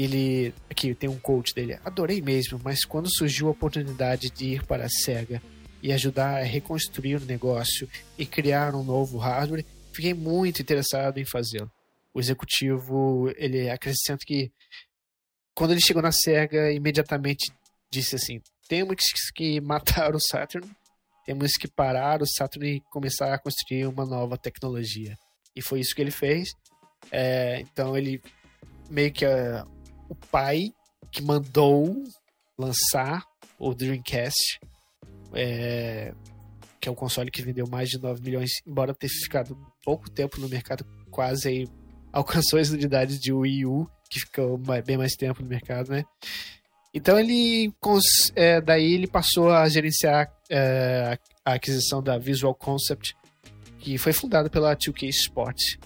Ele, 0.00 0.54
aqui 0.70 0.94
tem 0.94 1.08
um 1.08 1.18
quote 1.18 1.54
dele: 1.54 1.78
Adorei 1.84 2.20
mesmo, 2.20 2.60
mas 2.62 2.84
quando 2.84 3.08
surgiu 3.10 3.48
a 3.48 3.50
oportunidade 3.50 4.30
de 4.30 4.54
ir 4.54 4.66
para 4.66 4.84
a 4.84 4.88
SEGA 4.88 5.42
e 5.82 5.92
ajudar 5.92 6.40
a 6.40 6.44
reconstruir 6.44 7.16
o 7.16 7.24
negócio 7.24 7.88
e 8.16 8.24
criar 8.24 8.74
um 8.74 8.84
novo 8.84 9.18
hardware, 9.18 9.64
fiquei 9.92 10.14
muito 10.14 10.62
interessado 10.62 11.18
em 11.18 11.24
fazê-lo. 11.24 11.70
O 12.14 12.20
executivo 12.20 13.32
ele 13.36 13.68
acrescenta 13.68 14.24
que 14.24 14.52
quando 15.54 15.72
ele 15.72 15.80
chegou 15.80 16.02
na 16.02 16.12
SEGA, 16.12 16.72
imediatamente 16.72 17.50
disse 17.90 18.14
assim: 18.14 18.40
temos 18.68 19.04
que 19.34 19.60
matar 19.60 20.14
o 20.14 20.20
Saturn, 20.20 20.70
temos 21.24 21.52
que 21.52 21.66
parar 21.66 22.22
o 22.22 22.26
Saturn 22.26 22.76
e 22.76 22.80
começar 22.92 23.34
a 23.34 23.38
construir 23.38 23.86
uma 23.86 24.04
nova 24.04 24.38
tecnologia. 24.38 25.16
E 25.56 25.60
foi 25.60 25.80
isso 25.80 25.94
que 25.94 26.02
ele 26.02 26.12
fez. 26.12 26.50
É, 27.10 27.60
então 27.60 27.96
ele 27.96 28.22
meio 28.88 29.12
que 29.12 29.24
o 30.08 30.14
pai 30.14 30.72
que 31.10 31.22
mandou 31.22 32.04
lançar 32.58 33.24
o 33.58 33.74
Dreamcast, 33.74 34.60
é, 35.32 36.12
que 36.80 36.88
é 36.88 36.92
um 36.92 36.94
console 36.94 37.30
que 37.30 37.42
vendeu 37.42 37.66
mais 37.66 37.88
de 37.88 37.98
9 37.98 38.22
milhões, 38.22 38.50
embora 38.66 38.94
ter 38.94 39.08
ficado 39.08 39.56
pouco 39.84 40.10
tempo 40.10 40.40
no 40.40 40.48
mercado, 40.48 40.84
quase 41.10 41.48
aí 41.48 41.68
alcançou 42.12 42.58
as 42.58 42.70
unidades 42.70 43.18
de 43.18 43.32
Wii 43.32 43.66
U 43.66 43.88
que 44.08 44.20
ficou 44.20 44.56
bem 44.56 44.96
mais 44.96 45.14
tempo 45.14 45.42
no 45.42 45.48
mercado, 45.48 45.90
né? 45.90 46.04
Então 46.94 47.18
ele, 47.18 47.72
é, 48.34 48.60
daí 48.60 48.94
ele 48.94 49.06
passou 49.06 49.50
a 49.50 49.68
gerenciar 49.68 50.32
é, 50.48 51.18
a 51.44 51.52
aquisição 51.52 52.02
da 52.02 52.16
Visual 52.16 52.54
Concept, 52.54 53.14
que 53.78 53.98
foi 53.98 54.12
fundada 54.12 54.48
pela 54.48 54.74
2K 54.74 55.08
Sports. 55.08 55.78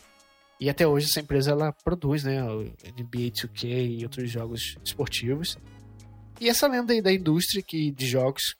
E 0.62 0.70
até 0.70 0.86
hoje 0.86 1.06
essa 1.06 1.18
empresa 1.18 1.50
ela 1.50 1.72
produz, 1.72 2.22
né, 2.22 2.40
NBA 2.40 3.32
2K 3.32 3.98
e 3.98 4.04
outros 4.04 4.30
jogos 4.30 4.76
esportivos. 4.84 5.58
E 6.40 6.48
essa 6.48 6.68
lenda 6.68 6.92
aí 6.92 7.02
da 7.02 7.12
indústria 7.12 7.60
que, 7.66 7.90
de 7.90 8.06
jogos 8.06 8.54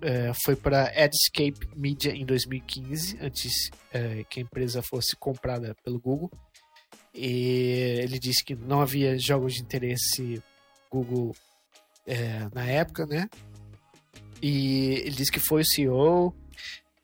é, 0.00 0.32
foi 0.44 0.54
para 0.54 0.92
Edscape 0.94 1.68
Media 1.74 2.12
em 2.12 2.24
2015, 2.24 3.18
antes 3.20 3.70
é, 3.92 4.22
que 4.30 4.38
a 4.38 4.42
empresa 4.44 4.82
fosse 4.88 5.16
comprada 5.16 5.74
pelo 5.82 5.98
Google. 5.98 6.30
E 7.12 7.98
ele 8.04 8.20
disse 8.20 8.44
que 8.44 8.54
não 8.54 8.80
havia 8.80 9.18
jogos 9.18 9.54
de 9.54 9.60
interesse 9.60 10.40
Google 10.88 11.34
é, 12.06 12.48
na 12.54 12.66
época, 12.66 13.04
né? 13.04 13.28
E 14.40 15.02
ele 15.04 15.16
disse 15.16 15.32
que 15.32 15.40
foi 15.40 15.62
o 15.62 15.66
CEO 15.66 16.32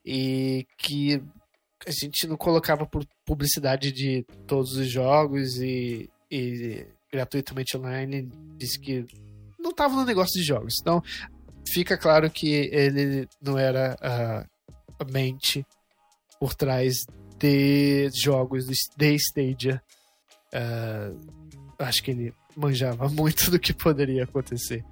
e 0.06 0.64
que 0.78 1.20
a 1.84 1.90
gente 1.90 2.28
não 2.28 2.36
colocava 2.36 2.86
por 2.86 3.04
publicidade 3.24 3.92
de 3.92 4.24
todos 4.46 4.76
os 4.76 4.88
jogos 4.88 5.56
e, 5.60 6.10
e 6.30 6.86
gratuitamente 7.12 7.76
online. 7.76 8.30
Disse 8.56 8.78
que 8.78 9.04
não 9.58 9.70
estava 9.70 9.94
no 9.94 10.04
negócio 10.04 10.40
de 10.40 10.46
jogos. 10.46 10.74
Então, 10.80 11.02
fica 11.72 11.96
claro 11.96 12.30
que 12.30 12.48
ele 12.72 13.28
não 13.40 13.58
era 13.58 13.96
a, 14.00 14.46
a 14.98 15.04
mente 15.10 15.66
por 16.38 16.54
trás 16.54 16.94
de 17.38 18.10
jogos 18.14 18.66
de 18.66 19.16
Stadia 19.16 19.82
Uh, 20.54 21.18
acho 21.80 22.00
que 22.02 22.12
ele 22.12 22.32
manjava 22.56 23.08
muito 23.10 23.50
do 23.50 23.58
que 23.58 23.72
poderia 23.72 24.22
acontecer 24.22 24.84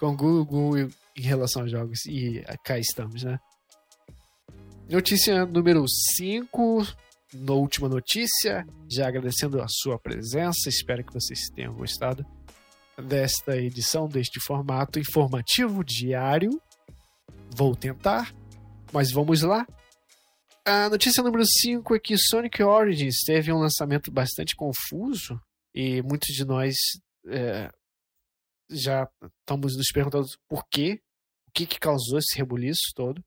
com 0.00 0.16
Google 0.16 0.90
em 1.16 1.22
relação 1.22 1.62
a 1.62 1.68
jogos. 1.68 2.04
E 2.06 2.42
cá 2.64 2.78
estamos, 2.78 3.22
né? 3.22 3.38
Notícia 4.90 5.46
número 5.46 5.84
5. 6.16 6.86
Na 7.34 7.52
última 7.52 7.88
notícia, 7.88 8.66
já 8.90 9.08
agradecendo 9.08 9.60
a 9.60 9.66
sua 9.68 9.98
presença. 9.98 10.68
Espero 10.68 11.04
que 11.04 11.12
vocês 11.12 11.40
tenham 11.54 11.74
gostado 11.74 12.24
desta 12.96 13.56
edição, 13.56 14.08
deste 14.08 14.40
formato 14.40 14.98
informativo 14.98 15.84
diário. 15.84 16.50
Vou 17.56 17.74
tentar, 17.74 18.34
mas 18.92 19.10
vamos 19.10 19.42
lá. 19.42 19.66
A 20.64 20.88
notícia 20.88 21.22
número 21.22 21.44
5 21.44 21.94
é 21.94 21.98
que 21.98 22.16
Sonic 22.16 22.62
Origins 22.62 23.16
teve 23.26 23.52
um 23.52 23.58
lançamento 23.58 24.10
bastante 24.10 24.56
confuso 24.56 25.38
e 25.74 26.00
muitos 26.02 26.28
de 26.34 26.44
nós 26.44 26.74
é, 27.28 27.70
já 28.70 29.08
estamos 29.40 29.76
nos 29.76 29.88
perguntando 29.92 30.26
por 30.48 30.64
quê, 30.70 31.00
o 31.48 31.52
que, 31.52 31.66
que 31.66 31.78
causou 31.78 32.18
esse 32.18 32.36
rebuliço 32.36 32.92
todo. 32.94 33.18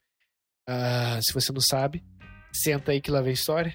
Uh, 0.68 1.22
se 1.22 1.34
você 1.34 1.52
não 1.52 1.62
sabe, 1.62 2.04
senta 2.54 2.92
aí 2.92 3.00
que 3.00 3.12
lá 3.12 3.22
vem 3.22 3.34
história. 3.34 3.74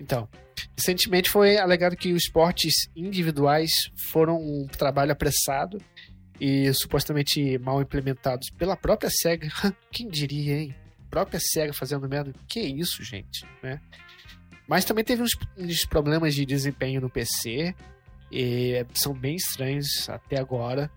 Então, 0.00 0.28
recentemente 0.76 1.30
foi 1.30 1.56
alegado 1.56 1.96
que 1.96 2.12
os 2.12 2.24
esportes 2.24 2.74
individuais 2.94 3.70
foram 4.10 4.36
um 4.36 4.66
trabalho 4.66 5.12
apressado 5.12 5.78
e 6.40 6.72
supostamente 6.74 7.58
mal 7.58 7.80
implementados 7.80 8.50
pela 8.50 8.76
própria 8.76 9.10
SEGA. 9.10 9.48
Quem 9.90 10.08
diria, 10.08 10.58
hein? 10.58 10.74
própria 11.16 11.40
SEGA 11.40 11.72
fazendo 11.72 12.08
merda. 12.08 12.32
Que 12.46 12.60
isso, 12.60 13.02
gente, 13.02 13.46
né? 13.62 13.80
Mas 14.68 14.84
também 14.84 15.04
teve 15.04 15.22
uns, 15.22 15.30
uns 15.56 15.86
problemas 15.86 16.34
de 16.34 16.44
desempenho 16.44 17.00
no 17.00 17.08
PC, 17.08 17.74
e 18.30 18.84
são 18.92 19.14
bem 19.14 19.36
estranhos 19.36 20.08
até 20.08 20.38
agora, 20.38 20.90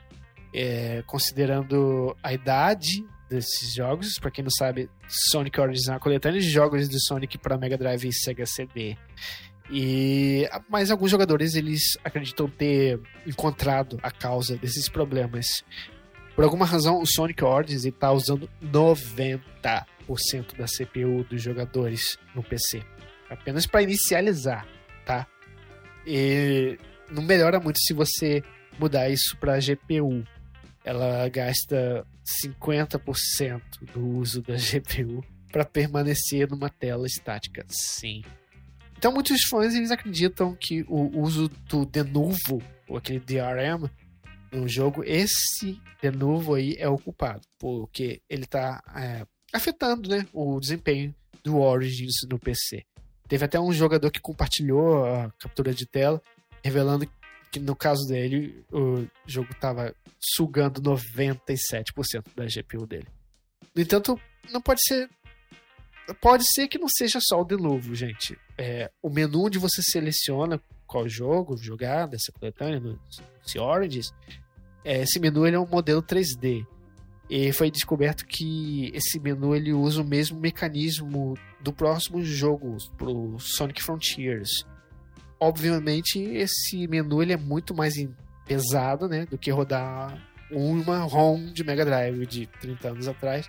é, 0.54 1.04
considerando 1.06 2.16
a 2.22 2.34
idade 2.34 3.06
desses 3.30 3.74
jogos. 3.74 4.20
Para 4.20 4.32
quem 4.32 4.44
não 4.44 4.52
sabe, 4.52 4.90
Sonic 5.08 5.60
Origins 5.60 5.88
é 5.88 5.92
uma 5.92 6.00
coletânea 6.00 6.42
de 6.42 6.50
jogos 6.50 6.90
de 6.90 7.00
Sonic 7.06 7.38
para 7.38 7.58
Mega 7.58 7.78
Drive 7.78 8.08
e 8.08 8.14
Sega 8.14 8.46
CD. 8.46 8.98
E 9.72 10.50
mas 10.68 10.90
alguns 10.90 11.12
jogadores 11.12 11.54
eles 11.54 11.98
acreditam 12.04 12.50
ter 12.50 13.00
encontrado 13.26 14.00
a 14.02 14.10
causa 14.10 14.58
desses 14.58 14.90
problemas. 14.90 15.46
Por 16.36 16.44
alguma 16.44 16.66
razão, 16.66 17.02
o 17.02 17.06
Sonic 17.06 17.44
Origins 17.44 17.86
está 17.86 18.12
usando 18.12 18.50
90% 18.64 19.42
da 20.58 20.66
CPU 20.66 21.24
dos 21.30 21.42
jogadores 21.42 22.18
no 22.34 22.42
PC, 22.42 22.82
apenas 23.30 23.68
para 23.68 23.84
inicializar, 23.84 24.66
tá? 25.06 25.28
E 26.08 26.78
não 27.12 27.22
melhora 27.22 27.60
muito 27.60 27.80
se 27.80 27.94
você 27.94 28.42
mudar 28.80 29.10
isso 29.10 29.38
para 29.38 29.60
GPU. 29.60 30.24
Ela 30.84 31.28
gasta 31.30 32.06
50% 32.44 33.62
do 33.94 34.06
uso 34.18 34.42
da 34.42 34.56
GPU 34.56 35.24
para 35.52 35.66
permanecer 35.66 36.50
numa 36.50 36.70
tela 36.70 37.06
estática. 37.06 37.66
Sim. 37.68 38.24
Então 38.98 39.14
muitos 39.14 39.42
fãs 39.44 39.74
eles 39.74 39.92
acreditam 39.92 40.56
que 40.56 40.84
o 40.88 41.22
uso 41.22 41.48
do 41.48 41.86
de 41.86 42.04
novo, 42.04 42.62
ou 42.88 42.98
aquele 42.98 43.20
DRM 43.20 43.90
no 44.52 44.68
jogo, 44.68 45.04
esse 45.06 45.80
de 46.02 46.12
novo 46.12 46.56
aí 46.56 46.76
é 46.78 46.88
o 46.88 46.98
culpado, 46.98 47.42
porque 47.58 48.22
ele 48.30 48.44
está 48.44 48.82
é, 48.96 49.26
afetando, 49.54 50.10
né, 50.10 50.26
o 50.34 50.60
desempenho 50.60 51.14
do 51.44 51.60
Origins 51.60 52.28
no 52.30 52.40
PC. 52.40 52.84
Teve 53.28 53.46
até 53.46 53.60
um 53.60 53.72
jogador 53.72 54.12
que 54.12 54.20
compartilhou 54.20 55.06
a 55.06 55.32
captura 55.38 55.74
de 55.74 55.86
tela, 55.86 56.22
revelando 56.64 57.08
que 57.52 57.60
no 57.60 57.76
caso 57.76 58.06
dele, 58.08 58.64
o 58.72 59.08
jogo 59.26 59.52
estava 59.52 59.94
sugando 60.20 60.82
97% 60.82 62.26
da 62.36 62.46
GPU 62.46 62.86
dele. 62.86 63.08
No 63.76 63.82
entanto, 63.82 64.20
não 64.52 64.62
pode 64.62 64.82
ser. 64.84 65.10
Pode 66.20 66.44
ser 66.54 66.68
que 66.68 66.80
não 66.80 66.88
seja 66.90 67.20
só 67.22 67.42
o 67.42 67.46
de 67.46 67.56
novo, 67.56 67.94
gente. 67.94 68.38
É, 68.58 68.90
o 69.02 69.10
menu 69.10 69.46
onde 69.46 69.60
você 69.60 69.82
seleciona 69.82 70.60
qual 70.88 71.08
jogo 71.08 71.56
jogar 71.56 72.08
dessa 72.08 72.32
coletânea, 72.32 72.80
no 72.80 73.00
Origins, 73.62 74.12
é, 74.84 75.04
esse 75.04 75.20
menu 75.20 75.46
ele 75.46 75.56
é 75.56 75.60
um 75.60 75.68
modelo 75.68 76.02
3D. 76.02 76.66
E 77.30 77.54
foi 77.54 77.70
descoberto 77.70 78.26
que 78.26 78.92
esse 78.92 79.20
menu 79.20 79.56
ele 79.56 79.72
usa 79.72 80.02
o 80.02 80.06
mesmo 80.06 80.40
mecanismo 80.40 81.38
do 81.62 81.72
próximo 81.72 82.24
jogo, 82.24 82.76
pro 82.98 83.38
Sonic 83.38 83.84
Frontiers 83.84 84.50
obviamente 85.40 86.20
esse 86.20 86.88
menu 86.88 87.22
ele 87.22 87.34
é 87.34 87.38
muito 87.38 87.74
mais 87.74 87.94
pesado, 88.46 89.08
né, 89.08 89.26
do 89.26 89.38
que 89.38 89.52
rodar 89.52 90.18
uma 90.52 91.00
ROM 91.00 91.46
de 91.54 91.64
Mega 91.64 91.86
Drive 91.86 92.26
de 92.26 92.48
30 92.48 92.90
anos 92.90 93.08
atrás 93.08 93.48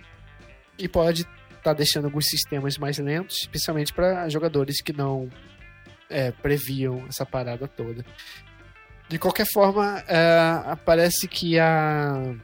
e 0.77 0.87
pode 0.87 1.21
estar 1.21 1.61
tá 1.63 1.73
deixando 1.73 2.05
alguns 2.05 2.25
sistemas 2.27 2.77
mais 2.77 2.97
lentos, 2.97 3.37
especialmente 3.41 3.93
para 3.93 4.29
jogadores 4.29 4.81
que 4.81 4.93
não 4.93 5.29
é, 6.09 6.31
previam 6.31 7.05
essa 7.07 7.25
parada 7.25 7.67
toda. 7.67 8.05
De 9.09 9.17
qualquer 9.17 9.45
forma, 9.51 10.03
é, 10.07 10.75
parece 10.85 11.27
que 11.27 11.59
a 11.59 12.35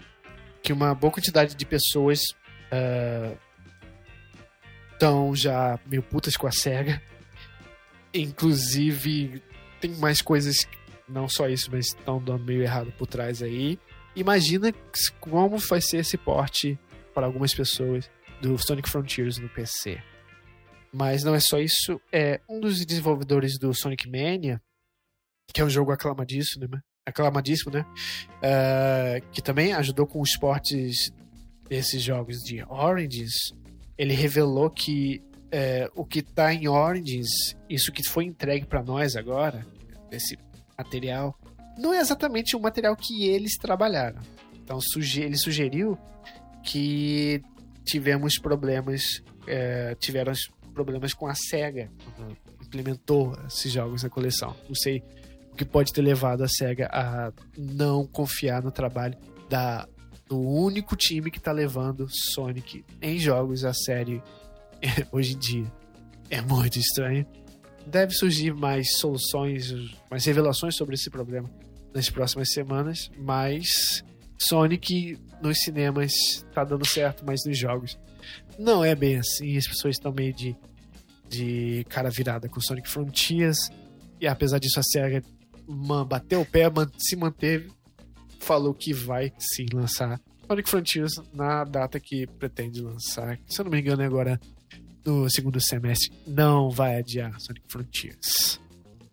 que 0.61 0.73
uma 0.73 0.93
boa 0.93 1.13
quantidade 1.13 1.55
de 1.55 1.65
pessoas 1.65 2.19
estão 4.91 5.31
é, 5.31 5.35
já 5.35 5.79
meio 5.85 6.03
putas 6.03 6.35
com 6.35 6.45
a 6.45 6.51
SEGA 6.51 7.01
Inclusive, 8.13 9.41
tem 9.79 9.91
mais 9.95 10.21
coisas, 10.21 10.67
não 11.07 11.27
só 11.27 11.47
isso, 11.47 11.69
mas 11.71 11.87
estão 11.87 12.21
dando 12.21 12.43
meio 12.43 12.61
errado 12.61 12.91
por 12.97 13.07
trás 13.07 13.41
aí. 13.41 13.79
Imagina 14.15 14.73
como 15.19 15.57
vai 15.57 15.81
ser 15.81 15.97
esse 15.97 16.17
porte 16.17 16.79
para 17.13 17.25
algumas 17.25 17.53
pessoas 17.53 18.09
do 18.41 18.57
Sonic 18.57 18.89
Frontiers 18.89 19.37
no 19.37 19.49
PC. 19.49 20.01
Mas 20.91 21.23
não 21.23 21.35
é 21.35 21.39
só 21.39 21.59
isso, 21.59 21.99
é 22.11 22.39
um 22.49 22.59
dos 22.59 22.85
desenvolvedores 22.85 23.59
do 23.59 23.73
Sonic 23.73 24.09
Mania, 24.09 24.61
que 25.53 25.61
é 25.61 25.63
um 25.63 25.69
jogo 25.69 25.91
aclamadíssimo, 25.91 26.67
né? 26.67 26.81
Aclamadíssimo, 27.05 27.71
né? 27.71 27.85
Uh, 28.37 29.29
que 29.31 29.41
também 29.41 29.73
ajudou 29.73 30.07
com 30.07 30.21
os 30.21 30.35
portes 30.37 31.11
desses 31.69 32.01
jogos 32.01 32.37
de 32.37 32.63
Origins. 32.63 33.33
Ele 33.97 34.13
revelou 34.13 34.69
que 34.69 35.21
é, 35.51 35.89
o 35.95 36.05
que 36.05 36.19
está 36.19 36.53
em 36.53 36.67
Origins, 36.67 37.55
isso 37.69 37.91
que 37.91 38.03
foi 38.03 38.25
entregue 38.25 38.65
para 38.65 38.83
nós 38.83 39.15
agora, 39.15 39.65
esse 40.11 40.37
material, 40.77 41.37
não 41.77 41.93
é 41.93 41.99
exatamente 41.99 42.55
o 42.55 42.59
material 42.59 42.95
que 42.95 43.25
eles 43.25 43.57
trabalharam. 43.57 44.19
Então 44.55 44.79
suge 44.81 45.21
ele 45.21 45.37
sugeriu 45.37 45.97
que 46.63 47.41
tivemos 47.85 48.37
problemas, 48.37 49.23
é, 49.47 49.95
tiveram 49.95 50.33
problemas 50.73 51.13
com 51.13 51.27
a 51.27 51.33
SEGA 51.33 51.89
quando 52.03 52.37
implementou 52.65 53.33
esses 53.47 53.71
jogos 53.71 54.03
na 54.03 54.09
coleção. 54.09 54.55
Não 54.67 54.75
sei 54.75 55.01
o 55.51 55.55
que 55.55 55.63
pode 55.63 55.93
ter 55.93 56.01
levado 56.01 56.43
a 56.43 56.47
SEGA 56.47 56.89
a 56.91 57.31
não 57.57 58.05
confiar 58.05 58.61
no 58.61 58.71
trabalho 58.71 59.17
da, 59.49 59.87
do 60.27 60.39
único 60.39 60.95
time 60.95 61.31
que 61.31 61.37
está 61.37 61.51
levando 61.51 62.07
Sonic 62.09 62.83
em 63.01 63.17
jogos 63.17 63.63
a 63.63 63.73
série 63.73 64.21
hoje 65.11 65.33
em 65.33 65.39
dia. 65.39 65.71
É 66.29 66.41
muito 66.41 66.77
estranho. 66.77 67.25
Deve 67.85 68.13
surgir 68.13 68.53
mais 68.53 68.97
soluções, 68.97 69.73
mais 70.11 70.25
revelações 70.25 70.75
sobre 70.75 70.95
esse 70.95 71.09
problema 71.09 71.49
nas 71.93 72.09
próximas 72.09 72.49
semanas, 72.51 73.09
mas 73.17 74.03
Sonic 74.37 75.17
nos 75.41 75.57
cinemas 75.59 76.11
tá 76.53 76.63
dando 76.63 76.85
certo, 76.85 77.23
mas 77.25 77.39
nos 77.45 77.57
jogos 77.57 77.97
não 78.59 78.83
é 78.83 78.93
bem 78.93 79.17
assim. 79.17 79.55
As 79.57 79.65
pessoas 79.65 79.95
estão 79.95 80.11
meio 80.11 80.33
de, 80.33 80.55
de 81.29 81.85
cara 81.87 82.09
virada 82.09 82.49
com 82.49 82.59
Sonic 82.59 82.89
Frontiers, 82.89 83.57
e 84.19 84.27
apesar 84.27 84.59
disso, 84.59 84.79
a 84.79 84.83
SEGA 84.83 85.23
bateu 86.05 86.41
o 86.41 86.45
pé, 86.45 86.65
se 86.97 87.15
manteve, 87.15 87.71
falou 88.39 88.73
que 88.73 88.93
vai 88.93 89.31
sim 89.37 89.65
lançar 89.73 90.19
Sonic 90.47 90.69
Frontiers 90.69 91.11
na 91.33 91.65
data 91.65 91.99
que 91.99 92.25
pretende 92.25 92.81
lançar. 92.81 93.37
Se 93.45 93.59
eu 93.59 93.65
não 93.65 93.71
me 93.71 93.81
engano, 93.81 94.01
é 94.01 94.05
agora 94.05 94.39
no 95.07 95.29
segundo 95.29 95.57
semestre 95.61 96.11
não 96.27 96.69
vai 96.69 96.97
adiar 96.97 97.39
Sonic 97.39 97.65
Frontiers. 97.69 98.59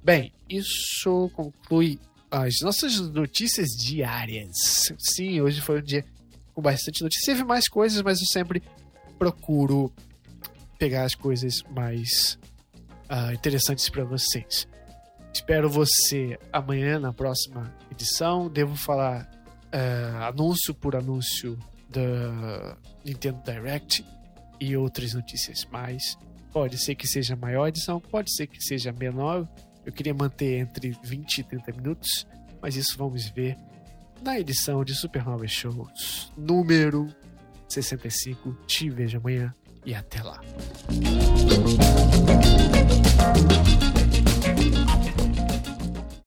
Bem, 0.03 0.33
isso 0.51 1.31
conclui 1.35 2.01
as 2.29 2.55
nossas 2.63 2.99
notícias 2.99 3.69
diárias. 3.69 4.93
Sim, 4.99 5.41
hoje 5.41 5.61
foi 5.61 5.79
um 5.79 5.83
dia 5.83 6.05
com 6.53 6.61
bastante 6.61 7.01
notícia. 7.01 7.33
Teve 7.33 7.45
mais 7.45 7.69
coisas, 7.69 8.03
mas 8.03 8.21
eu 8.21 8.27
sempre 8.27 8.61
procuro 9.21 9.93
pegar 10.81 11.05
as 11.05 11.15
coisas 11.15 11.63
mais 11.71 12.39
uh, 13.09 13.33
interessantes 13.33 13.89
para 13.89 14.05
vocês. 14.05 14.67
Espero 15.33 15.71
você 15.71 16.37
amanhã 16.53 16.99
na 16.99 17.13
próxima 17.13 17.73
edição. 17.89 18.49
Devo 18.49 18.75
falar 18.75 19.31
uh, 19.73 20.25
anúncio 20.25 20.75
por 20.75 20.97
anúncio 20.97 21.57
da 21.89 22.77
Nintendo 23.05 23.41
Direct 23.45 24.05
e 24.65 24.77
outras 24.77 25.15
notícias 25.15 25.65
mais. 25.71 26.17
Pode 26.53 26.79
ser 26.79 26.95
que 26.95 27.07
seja 27.07 27.37
maior 27.37 27.69
edição, 27.69 28.01
pode 28.01 28.35
ser 28.35 28.47
que 28.47 28.63
seja 28.63 28.93
menor. 28.93 29.49
Eu 29.85 29.93
queria 29.93 30.15
manter 30.15 30.61
entre 30.61 30.97
20 31.03 31.39
e 31.39 31.45
30 31.45 31.73
minutos, 31.73 32.27
mas 32.63 32.77
isso 32.77 32.97
vamos 32.97 33.29
ver 33.29 33.57
na 34.23 34.39
edição 34.39 34.85
de 34.85 34.95
Supernova 34.95 35.47
Shows 35.47 36.33
número 36.37 37.09
65. 37.69 38.55
Te 38.67 38.89
vejo 38.89 39.19
amanhã 39.19 39.55
e 39.85 39.95
até 39.95 40.23
lá. 40.23 40.41